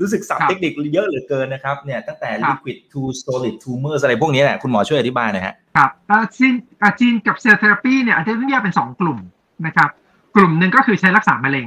[0.00, 5.90] รู้สึกสับเทคนิคเยอะเหลือเกินนะครับเนี่ยตั้งแต่ liquid to solid tumors อะไรพวกนี้แหละคุณหมอช่วยอธิบายหน่อยฮะครับ
[6.36, 6.54] จีน
[7.00, 9.18] จีนกับเซลล์เทอราปีเนี่ยอาจจะต้องแยกเป็น 2 กลุ่ม
[9.66, 9.88] นะครับ
[10.36, 11.66] กลุ่มหนึ่งก็คือใช้รักษามะเร็ง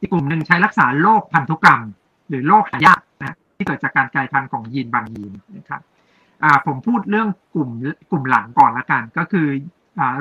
[0.00, 1.80] อีกกลุ่มหนึ่งใช้รักษาโรคพันธุกรรม
[2.28, 3.05] หรือโรคหายากนะ
[3.56, 5.82] ที่เกิดจากการกลายพันธุ์ของยีนบางยีนนะครับ
[6.66, 7.70] ผมพูดเรื่องกลุ่ม
[8.10, 9.46] กลุ่มหลังก่อนละกัน ก็คือ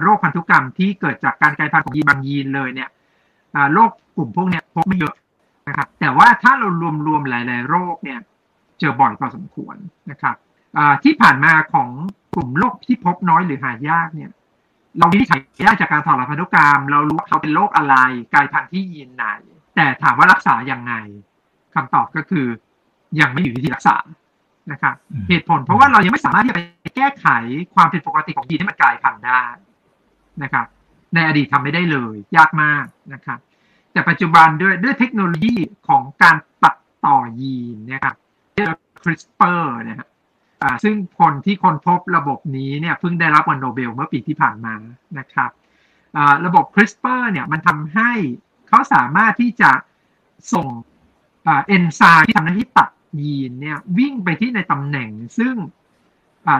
[0.01, 2.89] โรคพันธุกรรมที่เกิดจากการกลายพันธุ์ของยีนบางยีนเลยเนี่ย
[3.73, 5.15] โรคกลุ่มพวกนี้พบไม่เยอะ
[5.67, 6.69] นะครับ แต่ว่าถ้าเรา
[7.07, 8.19] รวมๆหลาย ๆ โรคเนี่ย
[8.79, 9.75] เจอบ่อยพอสมควร
[10.11, 10.35] นะครับ
[11.03, 11.89] ที่ผ่านมาของ
[12.33, 14.31] กลุ่มโรคที่พบน้อยหรือหายากเนี่ย
[14.97, 17.95] เราวินิจฉัยได้จากการถอดรหัสพันธุกรรม เรารู้ว่าเขาเป็นโรคอะไร
[18.33, 19.25] กลายพันธุ์ที่ยีนไหน
[19.75, 20.93] แต่ถามว่ารักษาอย่างไง
[21.75, 22.47] คำตอบก็คือ
[23.19, 23.97] ยังไม่มีวิธีรักษา
[24.71, 24.95] นะครับ
[25.29, 26.61] เหตุผลเพราะว่าเรายังไม่สามารถที่จะไป
[26.95, 27.27] แก้ไข
[27.75, 29.43] ความผิดปกติของยีนให้มันกลายพันธุ์ได้
[30.43, 30.65] นะครับ
[31.13, 33.39] ในอดีตทำไม่ได้เลย ยากมากนะครับ
[33.91, 35.55] แต่ปัจจุบันด้วยด้วยเทคโนโลยี
[35.87, 36.75] ของการตัด
[37.05, 38.15] ต่อยีนนะครับ
[38.53, 38.69] เรียก
[39.03, 40.07] CRISPR นะฮะ
[40.83, 44.73] ซึ่งคนที่คนพบระบบนี้เนี่ยเพิ่งได้รับวันโนเบลเมื่อปีที่ผ่านมา
[45.19, 45.51] นะครับ
[46.45, 48.11] ระบบ CRISPR เนี่ยมันทำให้
[48.67, 49.71] เขาสามารถที่จะ
[50.53, 50.67] ส่ง
[51.45, 52.89] เอนไซม์ที่ทำหน้าที่ตัด
[53.23, 55.55] ยีนเนี่ยวิ่งไปที่ในตำแหน่งซึ่ง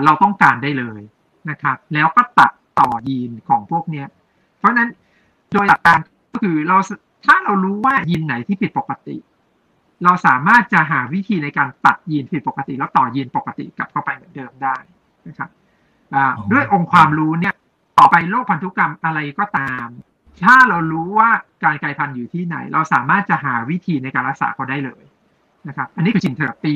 [0.05, 1.01] เราต้องการได้เลย
[1.49, 4.07] นะครับแล้วก็ตัดต่อยีนของพวกเนี้ย
[4.57, 4.89] เพราะนั้น
[5.51, 5.99] โดยหลักการ
[6.31, 6.77] ก็คือเรา
[7.25, 9.17] ถ้าเรารู้ว่ายีนไหนที่ผิดปกติ
[10.03, 14.75] เราสามารถจะหาวิธีในการตัดยีนผิดปกติ แล้วต่อยีนปกติกลับเข้าไปเหมือนเดิมได้
[15.27, 15.49] นะครับ
[16.51, 17.53] ด้วยองค์ความรู้เนี่ย
[17.97, 19.88] ต่อไปโรคพันธุกรรมอะไรก็ตาม
[20.43, 21.29] ถ้าเรารู้ว่า
[21.63, 25.03] การกลายพันธุ์อยู่ที่ไหน เราสามารถจะหาวิธีในการรักษาเขาได้เลย
[25.67, 26.73] นะครับ อันนี้คือจินเทอราปี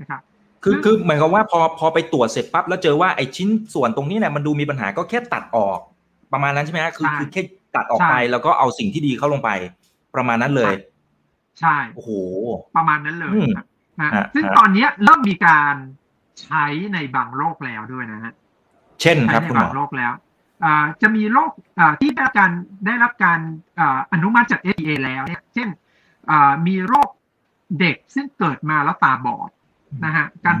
[0.00, 0.20] นะครับ
[0.64, 5.78] คือคือหมายความว่าพอพอไปตรวจเสร็จปั๊บแล้วเจอว่าไอ้ชิ้นส่วนตรงนี้เนี่ยมันดูมีปัญหาก็แค่ตัดออก
[6.32, 7.42] ประมาณนั้นใช่ไหมฮะคือคือแค่
[7.76, 9.50] ตัดออกไปแล้วก็เอาสิ่งที่ดีเข้าลงไป
[10.14, 10.72] ประมาณนั้นเลย
[11.60, 12.10] ใช่โอ้โห
[12.76, 15.74] ประมาณนั้นเลยนะซึ่งตอนนี้เริ่มมีการ
[16.40, 16.64] ใช้
[16.94, 18.32] ในบางโรคแล้วด้วยนะฮะ
[19.00, 20.12] เช่นครับในบางโรคแล้ว
[21.02, 21.50] จะมีโรค
[22.00, 22.50] ที่ได้รับการ
[22.86, 23.40] ได้รับการ
[24.12, 25.68] อนุมัติจาก FDA แล้วเนี่ยเช่น
[26.66, 27.08] มีโรค
[27.80, 29.50] เด็กซึ่งเกิดมาแล้วตาบอด
[30.04, 30.56] นะฮะการ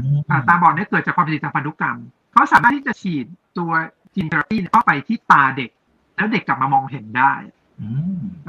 [0.48, 1.98] ตาบอดเนี่ยเกิดจากความผิดทางพันธุกรรม
[2.32, 3.26] เขาสามารถที่จะฉีด
[3.58, 3.70] ตัว
[4.14, 5.70] จีนเทอราปีเข้าไปที่ตาเด็ก
[6.16, 7.32] แล้วเด็กกลับมามองเห็นได้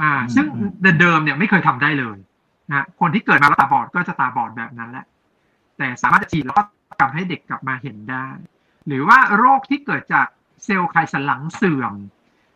[0.02, 0.46] อ่า ซึ่ง
[1.00, 2.18] เดิมเนี่ยไม่เคยทำได้เลย
[2.70, 5.06] นะคนที่เกิดมาแล้วตาบอดก็จะตาบอดแบบนั้นแหละ
[5.78, 6.62] แต่สามารถจะฉีดแล้วก็
[7.00, 8.26] ทำให้เด็กกลับมาเห็นได้
[8.86, 10.26] หรือว่าโรคที่เกิดจาก
[10.64, 11.94] เซลล์ไขสันหลังเสื่อม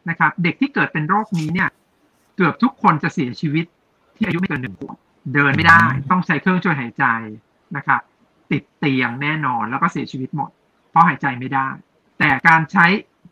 [0.09, 1.69] นะครับ เด็กที่เกิดเป็นโรคนี้เนี่ย
[2.37, 3.65] เกือบทุกคนจะเสียชีวิต
[4.17, 4.97] ที่อายุไม่เกินหนึ่งขวบ
[5.35, 7.05] เดินไม่ได้ ต้องใช้เครื่องช่วยหายใจ
[7.77, 8.01] นะครับ
[8.51, 10.51] ติดเตียงแน่นอนแล้วก็เสียชีวิตหมด
[10.91, 11.69] เพราะหายใจไม่ได้
[12.19, 12.87] แต่การใช้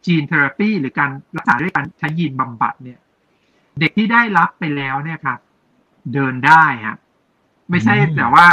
[0.07, 2.99] จีนเทอราปีหรือการรักษาด้วยการใช้ยีนบำบัดเนี่ย
[3.81, 5.39] เด็กที่ได้รับไปแล้วเนี่ยครับ
[6.15, 6.97] เดินได้ฮะ
[7.71, 8.47] ไม่ใช่แต่ว่า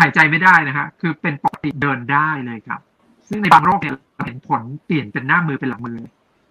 [0.00, 2.80] หายใจไม่ได้นะฮะคือเป็นปกติเดินได้เลยครับ
[3.28, 5.98] ซึ่งในบางโรคเนี่ยเราเห็นผลเปลี่ยนเป็นหน้ามือเป็นหลังมือ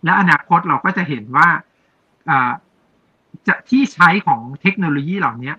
[0.04, 1.48] และอนาคตเราก็จะเห็นว่า
[3.48, 5.54] จะที่ใช้ของเทคโนโลยีเหล่านี้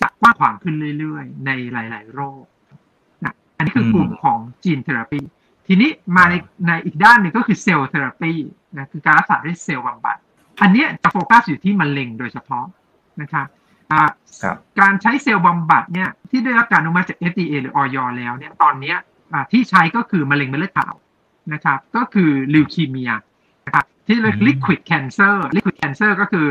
[0.00, 2.42] จะกว้างขวางขึ้นเรื่อยๆ ในหลาย ๆ โรค
[3.24, 5.20] นะอันนี้คือกลุ่มของ gene therapy
[5.66, 6.34] ทีนี้มาใน
[6.66, 8.32] ในอีกด้านหนึ่งก็คือ cell therapy
[8.76, 10.16] นะคือการรักษาด้วยเซลล์บำบัด
[10.62, 12.64] อันนี้จะโฟกัสอยู่ที่มะเร็งโดยเฉพาะ
[13.20, 13.46] นะครับ
[14.80, 18.94] การใช้เซลล์บำบัดเนี่ยที่ได้รับการอนุมัติจาก FDA หรืออย.แล้วเนี่ยตอนนี้
[19.52, 20.94] ที่ใช้ก็คือมะเร็งเม็ดเลือดขาว
[21.52, 23.12] นะครับ ก็คือ leukemia
[23.66, 26.46] นะครับที่เรียก liquid cancer liquid cancer ก็คือ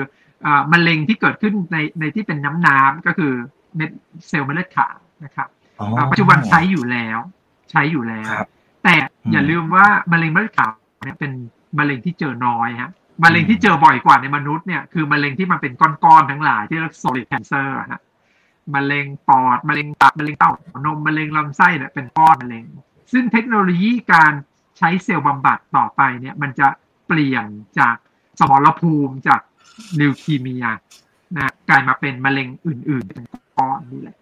[0.74, 3.34] มะเร็งที่เกิดขึ้นในในที่เป็นน้ำน้ำก็คือ
[3.76, 3.90] เม็ด
[4.28, 5.48] เซลล์เม็ดเลือดขาวนะครับ
[6.12, 7.20] ปัจจุบันใช้อยู่แล้ว
[7.72, 8.32] ใช้อยู่แล้ว
[8.84, 8.94] แต่
[9.32, 10.72] อย่าลืมว่ามะเร็งเม็ดเลือดขาว
[11.06, 11.32] เนี่ยเป็น
[11.80, 12.92] มะเร็งที่เจอน้อยฮะ
[13.24, 18.02] มะเร็งที่เจอบ่อยกว่าในมนุษย์เนี่ยคือมะเร็งที่มันเป็นก้อนๆทั้งหลายที่เรียก solid cancer ฮะ
[18.76, 20.51] มะเร็งปอดมะเร็งตับมะเร็งเต้า
[20.86, 22.66] นมมะเร็งลำไส้เนี่ยเป็นก้อนมะเร็ง
[23.12, 24.34] ซึ่งเทคโนโลยีการ
[24.78, 26.68] ใช้เซลล์บำบัดต่อไปเนี่ยมันจะ
[27.07, 27.45] เปลี่ยน
[27.80, 27.95] จาก
[28.39, 29.41] สมรภูมิจาก
[29.99, 30.66] ลิวคีเมีย
[31.36, 33.24] นะกลายมาเป็นมะเร็งอื่น ๆ เป็น
[33.57, 34.18] ก้อนนี่แหละ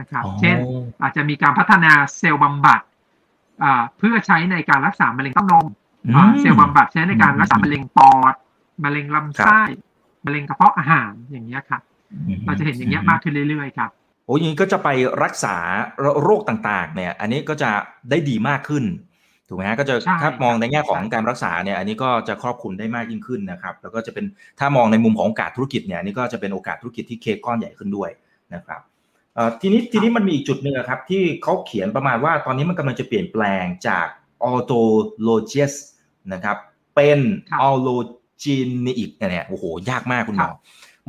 [0.00, 0.56] นะครับ เช่น
[1.02, 2.80] อาจจะมีการพัฒนาเซลล์บำบัด
[3.98, 5.66] เพื่อใช้ในการรักษามะเร็งเต้านม
[6.40, 8.34] เซลล์บำบัดใช้ในการรักษามะเร็งปอด
[8.84, 9.60] มะเร็งลำไส้
[10.24, 11.82] มะเร็งกระเพาะอาหารอย่างเงี้ยครับ
[12.46, 13.90] เราจะเห็นอย่างเงี้ยมากขึ้นเรื่อยๆครับ
[14.26, 14.88] โอ้ยนี้ก็จะไป
[15.22, 15.56] รักษา
[16.22, 17.70] โรคต่างๆ เนี่ย อันนี้ก็จะ
[18.10, 18.84] ได้ดีมากขึ้น
[19.48, 24.24] ถูกไหมฮะก็จะถ้ามองในแง่ของการรักษาเนี่ย อันนี้ก็จะครอบคลุมได้มากยิ่งขึ้นนะครับ แล้วก็จะเป็น
[24.58, 28.10] ถ้ามองในมุมของโอกาสธุรกิจเนี่ยนี่ก็จะเป็นโอกาสธุรกิจที่เคก้อนใหญ่ขึ้นด้วย
[28.54, 28.80] นะครับ
[29.60, 34.06] ทีนี้ทีนี้มันมีอีกจุดหนึ่งครับที่เขาเขียนประมาณว่าตอนนี้มันกำลังจะเปลี่ยนแปลงจาก
[34.44, 34.72] ออโต
[35.22, 35.72] โลเจส
[36.32, 36.56] นะครับ
[36.94, 37.18] เป็น
[37.62, 37.88] ออโล
[38.42, 38.56] จี
[38.86, 40.50] นิกเนี่ยโอ้โหยากมากคุณหมอ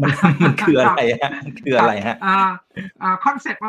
[0.02, 0.12] มัน
[0.43, 1.32] มันคืออะไรฮะ
[1.64, 3.62] คืออะไรฮะอ่าคอนเซ็ปต์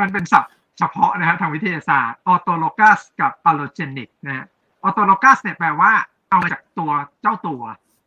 [0.00, 4.46] มันเป็นศัพท์เฉพาะนะฮะทางวิทยาศาสตร์ autologous กับ allogeneic นะฮะ
[4.84, 5.92] autologous เนี่ยแปลว่า
[6.28, 6.90] เอามาจากตัว
[7.22, 7.62] เจ้าตัว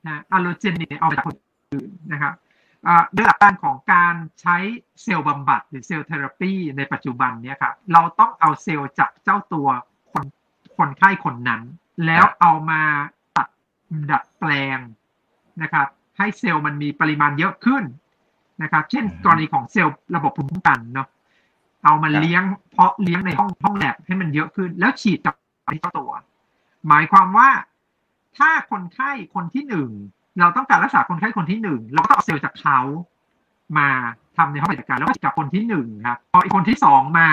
[0.06, 1.36] นะ allogeneic เอามาจากคน
[1.74, 2.34] อื่นนะครับ
[3.16, 4.58] ด้วยหลักการของการใช้
[5.02, 9.68] เซลล์บำบัดหรือ cell therapy ในปัจจุบันเนี่ยครับเราต้องเอาเซลล์จากเจ้าตัว
[10.12, 10.26] คน
[10.78, 11.62] คนไข้คนนั้น
[12.06, 12.82] แล้วเอามา
[13.38, 13.48] ตัด
[14.12, 14.78] ดัดแปลง
[15.62, 17.84] นะครับ ให้เซลล์มันมีปริมาณเยอะขึ้น
[18.64, 21.08] นะครับ เช่นกรณีของเซลล์ระบบภูมิคุ้มกันเนาะ
[21.84, 25.34] เอามาเลี้ยงเพาะเลี้ยงในห้องห้องแลบให้มันเยอะขึ้น แล้วฉีดกับ
[25.74, 26.12] ที่เจ้าตัว
[26.88, 27.50] หมายความว่า
[28.38, 29.90] ถ้าคนไข้คนที่หนึ่ง
[30.40, 32.80] เราต้องการรักษาคนไข้คนที่หนึ่งเราก็ต้องเอาเซลล์จากเขา
[33.78, 33.90] มา
[34.38, 37.30] ทำในห้องปฏิบัติการแล้วก็กับคนที่หนึ่งครับพออีกคนที่สองมา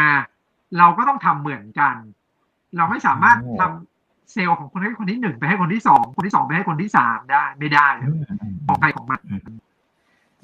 [0.78, 1.96] เราก็ต้องทำเหมือนกัน
[2.76, 3.93] เราไม่สามารถทำ
[4.34, 7.88] เซลล์ของคนไข้คนที่หนึ่งไปให้คนที่สองคนที่สองไปให้คนที่สามได้ไม่ได้
[8.66, 9.20] ของใครของมัน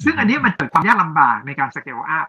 [0.05, 2.27] ซึ่งอันนี้มันเกิดความยากลำบากในการ scale up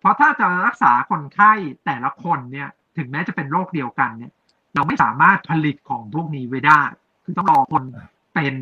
[0.00, 1.52] เพราะถ้าจะรักษาคนไข้
[1.86, 4.32] แต่ละคนเนี่ย ถึงแม้จะเป็นโรคเดียวกันเนี่ย
[4.74, 6.80] เราไม่สามารถผลิตของพวกนี้ไว้ได้
[7.24, 7.82] คือต้องรอคน
[8.34, 8.54] เป็น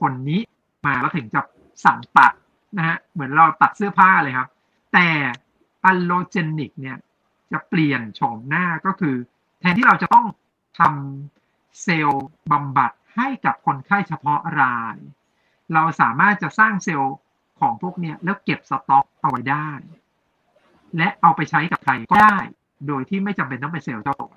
[0.00, 0.40] คนนี้
[0.86, 1.40] มาแล้วถึงจะ
[1.84, 2.32] สั่งตัด
[2.76, 4.48] นะฮะเหมือนเราตัดเสื้อผ้าเลยครับ
[4.92, 5.08] แต่
[5.84, 6.96] allogeneic เนี่ย
[7.52, 9.14] จะเปลี่ยนโฉมหน้าก็คือ
[9.60, 10.26] แทนที่เราจะต้อง
[10.78, 11.41] ทำ
[11.82, 14.96] เซลล์บำบัดให้กับคนไข้เฉพาะราย
[15.74, 17.14] เราสามารถจะสร้างเซลล์
[17.60, 19.68] ของพวกเนี้ยแล้วเก็บสต็อกเอาไว้ได้
[20.96, 22.38] และเอาไปใช้กับใครก็ได้
[22.86, 24.32] โดยที่ไม่จำเป็นต้องเป็นเซลล์เจ้าตัว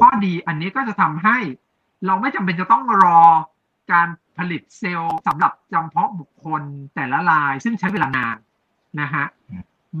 [0.00, 1.38] ข้อดีอันนี้ก็จะทำให้
[2.06, 3.20] เราไม่จำเป็นจะต้องรอ
[3.92, 6.62] การผลิตเซลล์สำหรับจำเพาะบุคคล
[6.94, 8.36] แต่ละรายซึ่งใช้เวลานาน
[9.00, 9.24] นะฮะ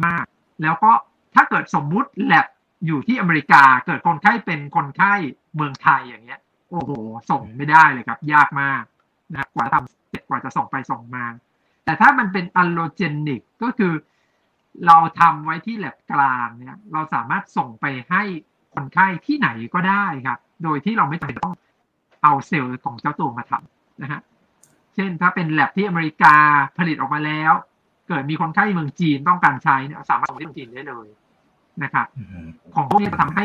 [0.04, 0.24] มาก
[0.62, 0.92] แล้วก็
[1.34, 2.46] ถ้าเกิดสมมุติแลบ
[2.86, 5.14] อยู่ที่อเมริกาเกิดคนไข้เป็นคนไข้
[5.56, 6.90] เมืองไทยอย่างเงี้ย โอ้โห
[7.30, 8.82] ส่งไม่ได้เลยครับ ยากมาก
[9.32, 11.24] นะกว่าทำเสร็จกว่าจะส่งไปส่งมา
[11.84, 13.92] แต่ถ้ามันเป็นอัลโลเจนิกก็คือ
[14.86, 18.22] เราทำไว้ที่แลบกลางเนี่ยเราสามารถส่งไปให้
[18.74, 21.54] คนไข้ที่ไหนก็ได้ครับ โดยที่เราไม่จำเป็นต้อง
[22.22, 24.20] เอาเซลล์ของเจ้าตัวมาทำนะฮะ
[24.94, 26.34] เช่นถ้าเป็นแลบที่อเมริกา
[26.78, 27.52] ผลิตออกมาแล้ว
[28.08, 31.06] เกิดมีคนไข้เมืองจีนต้องการใช้เนี่ยสามารถส่งที่เมืองจีนได้เลย
[31.82, 32.06] นะครับ
[32.74, 33.44] ของพวกนี้จะทำให้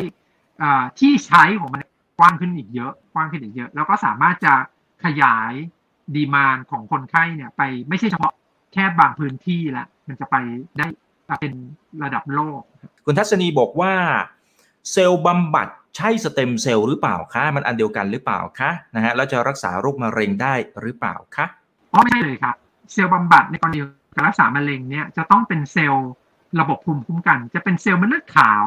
[1.00, 1.82] ที่ใช้ของมัน
[2.20, 4.54] กว้างขึ้นอีกเยอะกว้างขึ้นอีกเยอะ แล้วก็สามารถจะ
[5.04, 5.54] ขยาย
[6.16, 8.34] ดีมานของคนไข้เนี่ยไปไม่ใช่เฉพาะ
[8.74, 10.36] แค่บางพื้นที่ละมันจะไป
[10.78, 10.88] ได้
[11.40, 11.54] เป็น
[12.04, 12.62] ระดับโลก
[13.06, 13.94] คุณทัศนีบอกว่า
[14.92, 15.68] เซลล์บำบัด
[15.98, 21.46] ใช่สเต็มเซลล์หรือเปล่าคะ มันอันเดียวกันหรือเปล่าคะนะฮะแล้วจะรักษาโรคมะเร็งได้หรือเปล่าคะ
[21.92, 22.56] อ๋อไม่ใช่เลยครับ
[22.92, 23.80] เซลล์บำบัดในกรณี
[24.16, 26.10] การรักษามะเร็งเนี่ยจะต้องเป็นเซลล์
[26.60, 28.66] ระบบภูมิคุ้มกัน จะเป็นเซลล์เม็ดเลือดขาว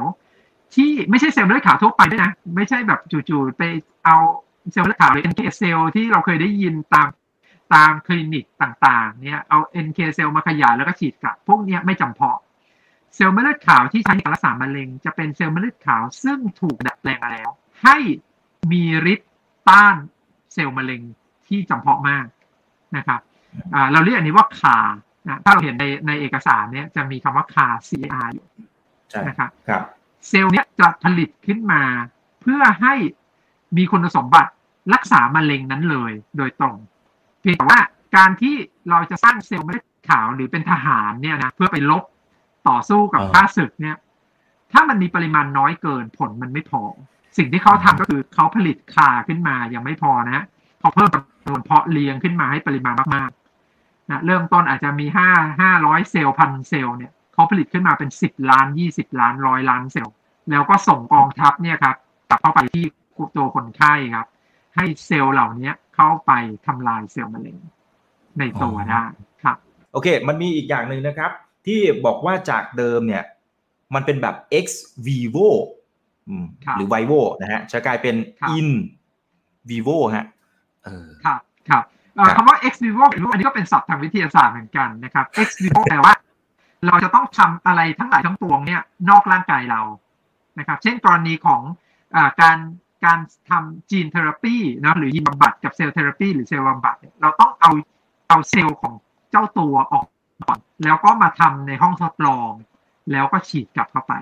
[0.74, 3.62] ที่ไม่ใช่เซลล์เม็ดเลือดขาวทั่วไปด้วยนะ ไม่ใช่แบบจู่ๆไป
[4.05, 4.16] เอา
[4.72, 7.09] เซลล์เม็ดเลือดขาวหรือ NK เซลล์ที่เราเคยได้ยินตาม
[7.74, 12.39] ตามคลินิกต่างๆ เนี่ยเอา NK เซลล์มาขยายแล้วก็ฉีดกลับ พวกนี้ไม่จำเพาะ
[13.14, 17.51] เซลล์เม็ดเลือดขาวที่ใช้ในการรักษามะเร็ง จะเป็นเซลล์เม็ดเลือดขาวซึ่งถูกดัดแปลงมาแล้ว
[17.82, 17.97] ให้
[18.72, 18.82] มี
[19.12, 19.30] ฤทธิ์
[19.68, 19.97] ต้าน
[20.53, 21.03] เซลล์มะเร็ง
[21.47, 22.26] ที่จำเพาะมาก
[22.97, 23.20] นะครับ
[23.93, 24.78] เราเรียกอันนี้ว่าคา
[25.29, 28.47] นะถ้าเราเห็นในในเอกสารเนี่ยจะมีคำว่าคา CAR อยู่
[29.29, 29.51] นะครับ
[30.29, 31.83] เซลล์เนี้ยจะผลิตขึ้นมา
[32.43, 32.95] เพื่อให้
[33.77, 34.51] มีคุณสมบัติ
[34.95, 36.77] รักษามะเร็งนั้นเลยโดยตรง
[37.41, 37.79] เพียงแต่ว่า
[38.16, 38.55] การที่
[38.91, 42.05] เราจะสร้างเซลล์เม็ดขาวหรือเป็นทหารเนี่ยนะเพื่อไปลบ
[42.68, 43.97] ต่อสู้กับข้าศึกเนี่ย
[44.72, 46.83] ถ้ามันมีปริมาณน้อยเกินผลมันไม่พอ
[47.39, 50.41] สิ่งที่เขาทำก็คือเขาผลิตคาขึ้นมายังไม่พอนะ
[50.81, 53.43] เขาเพิ่มจำนวนเพาะเลี้ยงขึ้นมาให้ปริมาณมากๆ
[54.11, 55.28] นะเริ่มต้นอาจจะมีห้า
[55.61, 60.14] ห้าร้อยเซลล์พันเซลล์เนี่ยเขาผลิตขึ้นมาเป็นสิบล้านยี่สิบล้านร้อยล้านเซลล์
[60.50, 61.96] แล้วก็ส่งกองทัพเนี่ยครับ
[62.28, 62.84] กลับเข้าไปที่
[63.36, 64.26] ตัวคนไข้ครับ
[64.76, 66.32] ให้เซลล์เหล่านี้เข้าไป
[66.66, 67.57] ทำลายเซลล์มะเร็ง
[68.38, 69.05] ในตัวได้
[69.42, 69.57] ครับ
[69.92, 71.30] โอเค มันมีอีกอย่างหนึ่งนะครับ
[71.66, 73.24] ที่บอกว่าจากเดิมเนี่ย
[73.94, 74.66] มันเป็นแบบ ex
[75.07, 75.48] vivo
[76.76, 78.16] หรือ vivo นะฮะจะกลายเป็น
[78.59, 78.68] in
[79.70, 80.26] vivo ฮะ
[81.24, 81.84] ครับครับ
[82.37, 86.12] คำว่า ex vivo อันนี้ก็เป็นศัพท์ทางวิทยาศาสตร์เหมือนกันนะครับ ex vivo แปลว่า
[86.87, 89.81] เราจะต้องทำอะไรทั้งหลายทั้งปวงเนี่ยนอกร่างกายเรา
[90.59, 91.61] นะครับ เช่นกรณีของ
[92.17, 92.59] อการ
[93.05, 93.19] การ
[93.51, 97.71] ทำจีนเทอราปีนะหรือยีนบำบัดกับเซลล์เทอราปีหรือเซลล์บำบัดเราต้องเอา
[98.29, 98.95] เอาเซลล์ของ
[99.31, 100.07] เจ้าตัวออก
[100.43, 102.51] ก่อนแล้วก็มาทำในห้องทดลอง
[103.12, 104.15] แล้วก็ฉีดกลับเข้าไป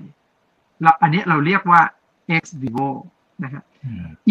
[0.82, 1.80] แล้วอันนี้เราเรียกว่า
[2.36, 2.88] ex vivo
[3.44, 3.62] นะฮะ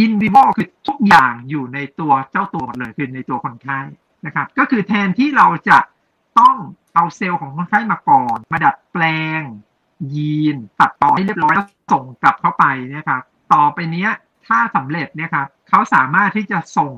[0.03, 3.79] in vivo คือทุกอย่างอยู่ในตัวเจ้าตัวหมดเลยคือในตัวคนไข้
[4.25, 5.77] นะครับ ก็คือแทนที่เราจะ
[6.39, 6.55] ต้อง
[6.93, 9.03] เอาเซลล์ของคนไข้มาก่อน มาดัดแปล
[9.39, 9.41] ง
[10.13, 13.21] ยีน ตัดต่อให้เรียบร้อยแล้วส่งกลับเข้าไปนะครับ
[13.53, 14.09] ต่อไปเนี้ย
[14.47, 16.93] ถ้าสำเร็จเนี่ยครับเขาสามารถที่จะส่ง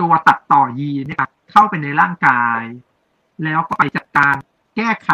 [0.00, 2.62] ตัวตัดต่อยีนเนี่ยเข้าไปในร่างกาย
[3.44, 4.34] แล้วก็ไปจัดการ
[4.76, 5.08] แก้ไข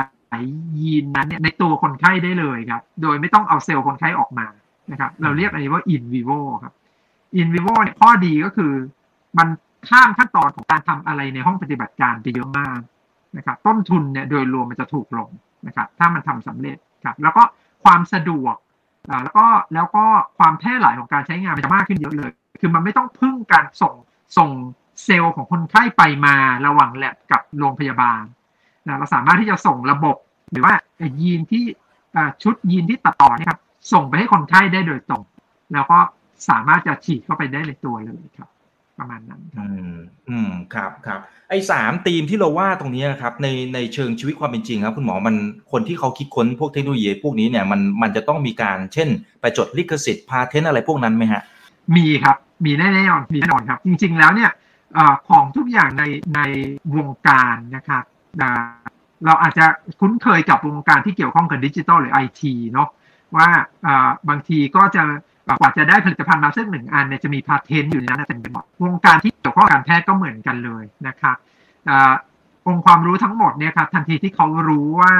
[0.80, 4.46] ยีนนั้นเนี่ยในตัวคนไข้ได้เลยครับ โดยไม่ต้องเอาเซลล์คนไข้ออกมา
[4.90, 6.74] นะครับ เราเรียกอันนี้ว่า in vivo ครับ
[7.40, 8.72] in vivo เนี่ยข้อดีก็คือ
[9.38, 9.48] มัน
[9.88, 12.80] ข้ามขั้นตอนของการทำอะไรในห้องปฏิบัติการไปเยอะมาก
[13.36, 15.30] นะครับ ต้นทุนเนี่ยโดยรวมมันจะถูกลง
[15.66, 17.42] นะครับ ถ้ามันทำสำเร็จครับ แล้วก็
[17.84, 18.56] ความสะดวก
[19.22, 20.04] แล้วก็แล้วก็
[20.38, 22.30] ความแพร่หลายของการใช้งานมันจะมากขึ้นเยอะเลย
[22.60, 23.94] คือมันไม่ต้องพึ่งการส่ง
[24.38, 24.50] ส่ง
[25.04, 26.34] เซลล์ของคนไข้ไปมา
[26.66, 28.22] ระหว่างแลบกับโรงพยาบาล
[28.86, 30.16] นะเราสามารถที่จะส่งระบบ
[30.50, 30.72] หรือว่า
[31.20, 31.64] ยีนที่
[32.42, 33.60] ชุดยีนที่ตัดต่อนี่ครับ
[33.92, 35.22] ส่งไปให้คนไข้ได้โดยตรง
[35.72, 35.98] แล้วก็
[36.48, 38.48] สามารถจะฉีดเข้าไปได้ในตัวเลยครับ
[38.98, 39.96] ประมาณนั้น อืม
[40.28, 45.36] อืมครับครับไอ้สามธีมที่เราว่าตรงนี้ครับในในเชิงชีวิตความเป็นจริงครับ คุณหมอมัน
[45.72, 49.08] คนที่เขาคิดค้นพวกเทคโนโลยีพวกนี้เนี่ยมันมันจะต้องมีการเช่น
[49.40, 51.42] ไปจดลิขสิทธิ์พาเทนอะไรพวกนั้นไหมฮะ
[51.96, 54.50] มีครับ มีแน่แน่นอนมีแน่นอนครับ จริง ๆ แล้วเนี่ย
[55.28, 56.04] ของทุกอย่างใน
[56.36, 56.40] ใน
[56.96, 58.04] วงการนะครับ
[59.26, 59.66] เราอาจจะ
[60.00, 62.88] คุ้นเคยกับวงการที่เกี่ยวข้องกับดิจิทัลหรือไอทีเนาะ
[63.36, 63.48] ว่า
[64.28, 65.02] บางทีก็จะ
[65.60, 71.36] กว่าจะได้ผลิตภัณฑ์มาสักหนึ่งอันเนี่ยจะมีพาเทนต์อยู่ในนั้นเต็มไปหมดวงการที่เกี่ยวข้องกับการแพทย์ก็เหมือนกันเลยนะครับ
[72.66, 75.14] องค์ความรู้ทั้งหมดเนี่ยครับทันทีที่เขารู้ว่า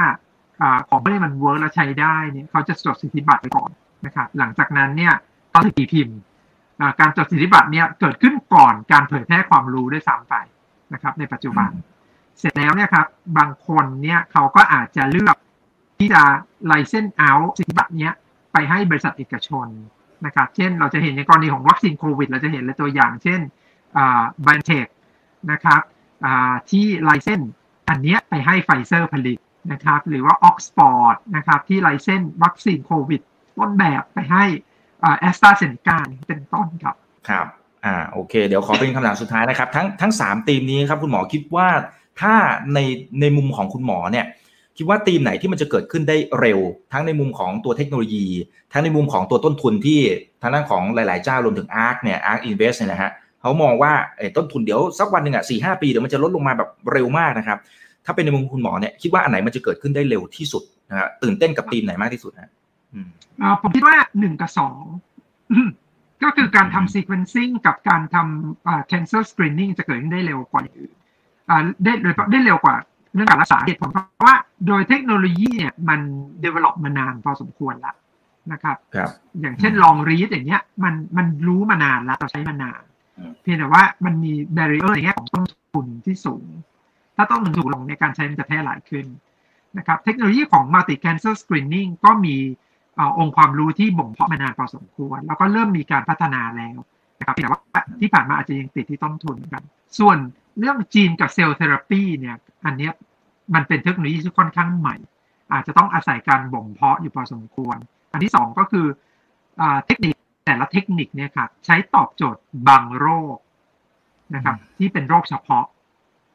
[0.88, 3.70] ของไม่ได้มัน work แล้วใช้ได้เนี่ยเขาจะจดสิทธิบัตรไปก่อน
[4.06, 5.14] นะครับหลังจากนั้นเนี่ย
[5.50, 6.16] เขาจะตีพิมพ์
[7.00, 10.34] การจดสิทธิบัตรเนี่ยเกิดขึ้นก่อนการเผยแพร่ความรู้ด้วยซ้ำไป
[10.92, 11.70] นะครับในปัจจุบัน
[12.38, 13.06] เสร็จแล้วเนี่ยครับ
[13.38, 15.36] บางคนเนี่ยเขาก็อาจจะเลือก
[16.02, 16.22] ที่จะ
[16.66, 18.12] license เอาสิทธิบัตรเนี้ย
[18.52, 19.66] ไปให้บริษัทเอกชน
[20.26, 23.40] นะครับ เช่นเราจะเห็นในกรณีของวัคซีนโควิด เราจะเห็นเลยตัวอย่าง เช่น
[24.44, 24.86] BioNTech
[25.52, 25.80] นะครับ
[26.70, 27.40] ที่ license
[27.88, 29.38] อันเนี้ยไปให้ไฟเซอร์ผลิต
[29.72, 33.20] นะครับ หรือว่าออกซฟอร์ดนะครับที่ license วัคซีนโควิด
[33.58, 34.44] ต้นแบบไปให้
[35.20, 35.98] แอสตราเซเนกา
[36.28, 36.96] เป็นต้นครับ
[37.28, 37.46] ครับ
[37.84, 41.68] อ่าโอเค เดี๋ยวขอเป็นคำถามสุดท้ายนะครับ ทั้งทั้งสามธีมนี้ครับคุณหมอคิดว่า
[42.20, 42.34] ถ้า
[42.74, 42.78] ใน
[43.20, 44.26] ในมุมของคุณหมอเนี่ย
[44.76, 46.60] คิดว่าธีมไหนที่มันจะเกิดขึ้นได้เร็ว
[46.92, 48.26] ทั้งในมุมของตัวเทคโนโลยี
[48.72, 50.00] ทั้งในมุมของตัวต้นทุนที่
[50.42, 53.10] ทางด้านของหลาย ๆ เจ้ารวมถึง ARK เนี่ย ARK Invest เนี่ยนะฮะ
[53.40, 53.92] เขามองว่า
[54.36, 57.58] ต้นทุนเดี๋ยวสักวันหนึ่งอะสี่ห้าปีเดี๋ยวมันจะลดลงมาแบบเร็วมากนะครับ
[58.04, 62.52] ถ้าเป็นในมุมคุณหมอเนี่ยคิดว่าอันไหนมันจะเกิดขึ้นได้เร็วที่สุดนะฮะตื่นเต้นกับธีมไหนมากที่สุดนะ
[63.62, 64.80] ผมคิดว่าหนึ่งกับสอง
[66.22, 70.62] ก็คือการทำ sequencing กับการทำ cancer screening จะเกิดขึ้นได้เร็วกว่า
[71.84, 71.92] ได้
[72.32, 72.76] ได้เร็วกว่า
[73.14, 74.36] เรื่องการรักษาเหตุผลเพราะว่า
[74.66, 76.00] โดยเทคโนโลยีเนี่ยมัน
[76.44, 77.96] develop มานานพอสมควรแล้ว
[78.52, 79.10] นะครับครับ
[79.40, 82.82] อย่างเช่นลองรีดอย่างเงี้ยมันมันรู้มานานแล้วเราใช้มานาน
[83.18, 86.44] อืมเพียงแต่ว่ามันมี barrier ในแง่ของต้นทุนที่สูง
[87.16, 89.06] ถ้าต้นทุนสูงลงในการใช้มันจะแพร่หลายขึ้น
[89.78, 92.36] นะครับ เทคโนโลยีของ multi cancer screening ก็มี
[92.96, 96.78] เอ่อองค์ความรู้ที่บ่มเพาะมานานพอสมควร แล้วก็เริ่มมีการพัฒนาแล้ว
[97.18, 97.60] นะครับแต่ว่า
[98.00, 99.62] ที่ผ่านมาอาจจะยังติดที่ต้นทุนเหมือนกัน
[99.98, 100.16] ส่วน
[100.58, 102.92] เรื่องจีนกับเซลล์เทอราปีเนี่ย อันเนี้ย
[103.54, 104.96] มันเป็นเทคโนโลยีที่ค่อนข้างใหม่
[105.52, 107.76] อาจจะต้องอาศัยการบ่มเพาะอยู่พอสมควร
[108.12, 108.86] อันที่สองก็คือ
[109.60, 110.14] อาเทคนิค
[110.46, 113.36] แต่ละเทคนิคเนี่ยครับใช้ตอบโจทย์บางโรค
[114.34, 115.64] นะครับที่เป็นโรคเฉพาะ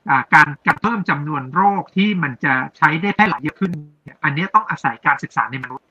[0.10, 3.72] อ่าการการเพิ่มจำนวนโรคที่มันจะใช้ได้แพร่หลายเยอะขึ้น
[4.04, 5.88] เนี่ยอันเนี้ยต้องอาศัยการศึกษาในมนุษย์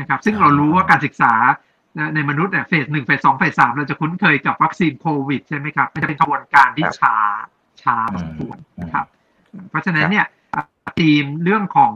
[0.00, 1.32] นะครับ ซึ่งเรารู้ว่าการศึกษา
[2.14, 7.14] ในมนุษย์เนี่ยเฟสหนึ่งเฟสสองเฟสสามเราจะคุ้นเคยกับวัคซีนโควิดใช่ไหมครับ มันจะเป็นกระบวนการที่ช้า
[7.82, 9.06] ช้าพอสมควรนะครับ
[9.70, 10.26] เพราะฉะนั้นเนี่ย
[11.00, 11.92] ทีมเรื่องของ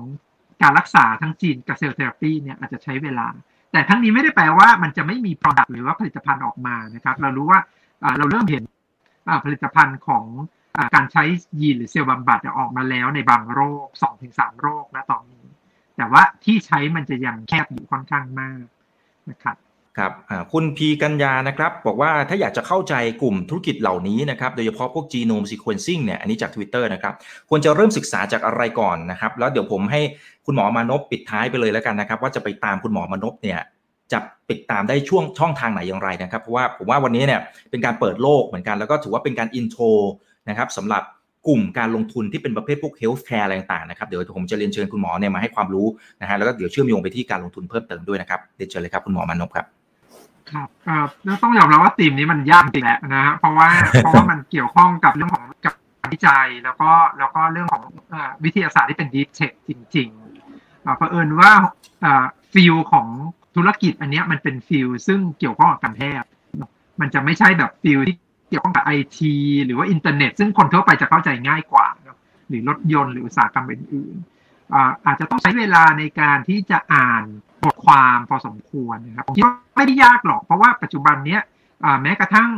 [0.63, 3.29] การรักษาทั้งจีนกับเซลล์เทอราปีเนี่ยอาจจะใช้เวลา
[3.73, 7.61] แต่ทั้งนี้ไม่ได้แปลว่ามันจะไม่มี product หรือว่าผลิตภัณฑ์ออกมานะครับ เรารู้ว่า
[8.03, 8.63] อ่าเราเริ่มเห็น
[9.29, 10.25] อ่าผลิตภัณฑ์ของ
[10.77, 11.25] อาการใช้
[11.61, 15.47] ยีนหรือเซลล์บำบัดเนี่ยออกมาแล้วในบางโรค2อถึงสโรคนะตอนนี้
[15.97, 18.63] แต่ว่าที่ใช้มันจะยังแคบอยู่ค่อนข้างมาก
[19.31, 19.57] นะครับ
[19.99, 20.13] ครับ
[20.53, 27.15] คุณพีกัญญานะครับ บอกว่าถ้าอยากจะเข้าใจกลุ่มธุรกิจเหล่านี้นะครับ โดยเฉพาะพวก genome sequencing เนี่ยอันนี้จาก Twitter นะครับ
[27.49, 30.01] ควรจะเริ่มศึกษาจากอะไรก่อนนะครับ แล้วเดี๋ยวผมให้
[30.47, 33.59] คุณหมอมานพปิดท้ายไปเลยแล้วกันนะครับ ว่าจะไปตามคุณหมอมานพเนี่ย
[34.13, 34.19] จะ
[34.51, 37.41] ติดตามได้ช่วงช่องทางไหนอย่างไรนะครับ เพราะว่าผมว่าวันนี้เนี่ย
[37.71, 39.85] เป็นการเปิดโลกเหมือนกัน แล้วก็ถือว่าเป็นการ intro
[40.49, 41.05] นะครับสำหรับ
[41.49, 45.87] กลุ่มการลงทุนที่เป็นประเภทพวก healthcare อะไรต่างๆนะครับ เดี๋ยวผมจะเรียนเชิญคุณหมอเนี่ยมาให้ความรู้
[46.21, 49.82] นะฮะแล้วก็เดี๋ยวเชื่อมโยงไปที่การลงทุนเพิ่มเติมด้วยนะครับเดี๋ยวเชิญเลยครับคุณหมอมานพครับ
[50.53, 61.51] ครับครับแล้วต้องยอมรับว่าธีมนี้มันยากจริงแหละนะฮะเพราะว่าเพราะว่ามันเกี่ยวข้องกับเรื่องของการวิจัยแล้วก็แล้วก็เรื่องของเอ่อวิทยาศาสตร์ที่เป็น deep tech จริงๆอ่าเผอิญว่า
[62.53, 63.07] field ของ
[63.57, 66.29] ธุรกิจอันเนี้ยมันเป็น field ซึ่งเกี่ยวข้องกับการแพทย์
[67.01, 68.17] มันจะไม่ใช่แบบ field ที่
[68.49, 69.35] เกี่ยวข้องกับไอที
[69.65, 77.23] หรือว่าอินเทอร์เน็ต ซึ่งคนทั่วไปจะเข้าใจง่ายกว่าเนอะหรือรถยนต์หรืออุตสาหกรรมอื่นๆอ่าอาจจะต้องใช้เวลาในการที่จะอ่าน
[77.65, 81.43] บทความพอสมควรนะครับผมคิดว่าไม่ได้ยากหรอก เพราะว่าปัจจุบันเนี้ย
[82.03, 82.51] แม้กระทั่ง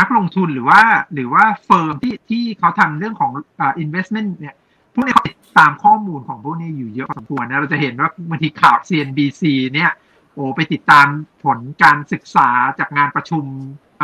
[0.00, 0.80] นักลงทุนหรือว่า
[1.14, 4.54] หรือว่า firm ที่ที่เขาทำเรื่องของอ่า investment เนี่ย
[4.94, 9.42] พวกนี้เขาติดตามข้อมูลของพวกนี้อยู่เยอะพอสมควรนะเราจะเห็นว่าบางทีข่าว CNBC
[9.74, 9.90] เนี่ย
[10.34, 11.06] โอ้ไปติดตาม
[11.44, 13.44] ผลการศึกษาจากงานประชุม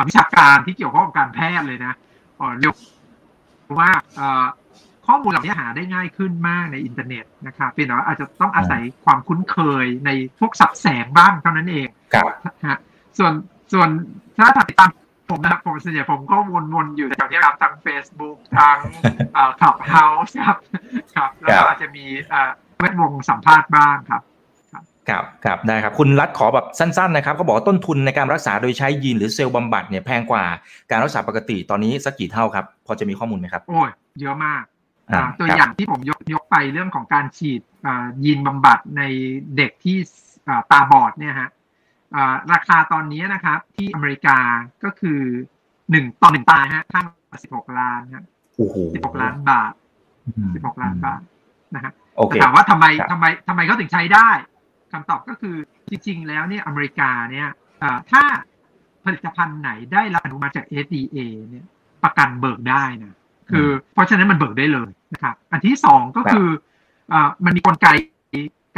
[0.08, 1.94] วิชาการที่เกี่ยวข้องกับการแพทย์เลยนะ
[2.38, 2.74] อ๋อเรียก
[3.78, 3.90] ว่า
[5.06, 12.26] ข้อมูลเหล่านี้หาได้ง่ายขึ้นมากในอินเทอร์เน็ตนะครับเพียงแต่ว่าอาจจะต้องอาศัยความคุ้นเคยในพวกสับแสงบ้างเท่านั้นเองครับ
[12.68, 12.78] ฮะ
[13.18, 13.32] ส่วน
[13.72, 13.88] ส่วน
[14.38, 14.90] ถ้าติดตาม
[15.30, 16.36] ผมนะครับผมส่วนใหญ่ผมก็
[16.74, 18.78] วนๆอยู่แถวนี้ครับทั้ง Facebook ทั้ง
[19.60, 20.56] คลับเฮาส์ครับ
[21.16, 24.22] ครับ แล้วก็อาจจะมีเอ่อแวดวงสัมภาษณ์บ้างครับ
[25.08, 30.44] ครับครับได้ครับคุณรัฐขอแบบสั้นๆนะครับเขาบอกว่าต้นทุนในการรักษาโดยใช้ยีนหรือเซลล์บำบัดเนี่ยแพงกว่า
[30.90, 33.90] การรักษาปกติตอนนี้สักกี่เท่าครับ พอจะมีข้อมูลไหมครับ โอ้ย
[34.20, 34.73] เยอะมากอ่าอ่า
[35.38, 39.02] ตัวครับอย่างที่ผมยกยกไปเรื่องของการฉีดอ่ายีนบำบัดใน
[39.56, 39.96] เด็กที่
[40.48, 41.50] อ่าตาบอดเนี่ยฮะ
[42.14, 44.38] อ่าราคาตอนนี้นะครับ ที่อเมริกา
[44.84, 45.20] ก็คือ
[45.90, 47.06] หนึ่งต่อหนึ่งตาฮะข้าง
[47.42, 48.24] สิบหกล้านฮะ
[48.56, 49.72] โอ้โหสิบหกล้านบาท
[50.26, 51.20] อืมสิบหกล้านบาท
[51.74, 54.28] นะฮะโอเคแต่ถามว่าทำไมครับทำไมทำไมเขาถึงใช้ได้
[54.92, 55.56] คำตอบก็คือ
[55.88, 57.48] จริง ๆ แล้วเนี่ยอเมริกาเนี่ย
[57.82, 58.22] อ่าถ้า
[59.04, 61.18] ผลิตภัณฑ์ไหนได้รับอนุมัติจาก FDA
[61.50, 61.66] เนี่ย
[62.04, 63.14] ประกันเบิกได้นะ
[63.49, 66.47] คือเพราะฉะนั้นมันเบิกได้เลยนะครับ อันที่สองก็คือ
[67.13, 67.87] อ่ามันมีกลไก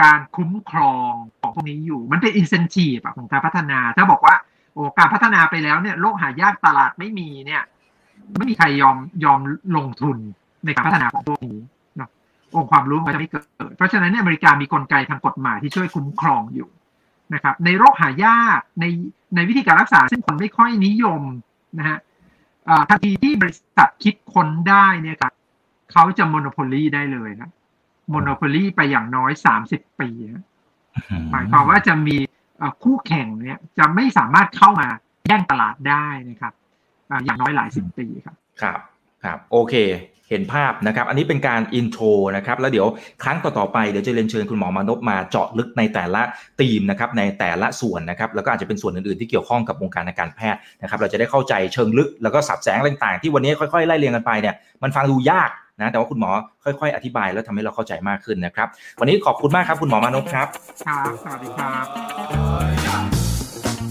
[0.01, 4.35] การคุ้มครองของพวกนี้อยู่ มันเป็นอินเซนティブของการพัฒนา ถ้าบอกว่า
[4.73, 7.63] โอ้การพัฒนาไปแล้วเนี่ยโลกหายากตลาดไม่มีเนี่ย
[8.37, 9.39] ไม่มีใครยอมยอม
[9.75, 10.17] ลงทุน
[10.65, 11.59] ในการพัฒนาของพวกนี้
[11.97, 12.09] เนาะ
[12.55, 13.39] องค์ความรู้มันจะไม่เกิ
[13.69, 16.69] ด เพราะฉะนั้นเนี่ยอเมริกามีกลไกทางกฎหมายที่ช่วยคุ้มครองอยู่
[17.33, 18.85] นะครับ ในโรคหายากใน
[19.35, 21.21] ในวิธีการรักษาซึ่งคนไม่ค่อยนิยม
[21.79, 22.04] นะฮะ อ่า
[22.88, 25.32] ทันทีที่บริษัทคิดค้นได้เนี่ยครับ
[25.92, 27.50] เขาจะ monopoly ได้เลยนะ
[28.10, 30.44] monopoly ไปอย่างน้อยสามสิบปีนะ
[31.32, 32.16] หมายความว่าจะมี
[32.58, 34.88] เอ่อคู่แข่งเนี่ยจะไม่สามารถเข้ามา
[35.26, 36.52] แย่งตลาดได้นะครับ
[37.10, 38.80] อ่าอย่างน้อยหลายสิบปีครับ ครับ
[39.24, 39.74] ครับ โอเค
[40.30, 42.04] เห็นภาพนะครับ อันนี้เป็นการ intro
[42.36, 42.86] นะครับ แล้วเดี๋ยว
[43.22, 46.22] ครั้งต่อๆไปเดี๋ยวจะเรียนเชิญคุณหมอมานพมาเจาะลึกในแต่ละ
[46.60, 55.50] ธีมนะครับในแต่ละส่วนนะครับ แล้วก็อาจจะเป็นส่วนอื่นๆที่เกี่ยวข้องกับวงการทางการแพทย์นะครับ เราจะได้เข้าใจเชิงลึกแล้วก็สับแสงต่างๆ ที่วันนี้ค่อยๆไล่เรียงกันไปเนี่ยมันฟังดูยาก
[55.80, 56.30] นะแต่ว่าคุณหมอ
[56.64, 58.68] ค่อย ๆ อธิบายแล้วทำให้เราเข้าใจมากขึ้นนะครับ
[59.00, 60.48] วันนี้ขอบคุณมากครับคุณหมอมานพครับ
[60.86, 61.74] ครับสวัสดีครั
[62.84, 62.85] บ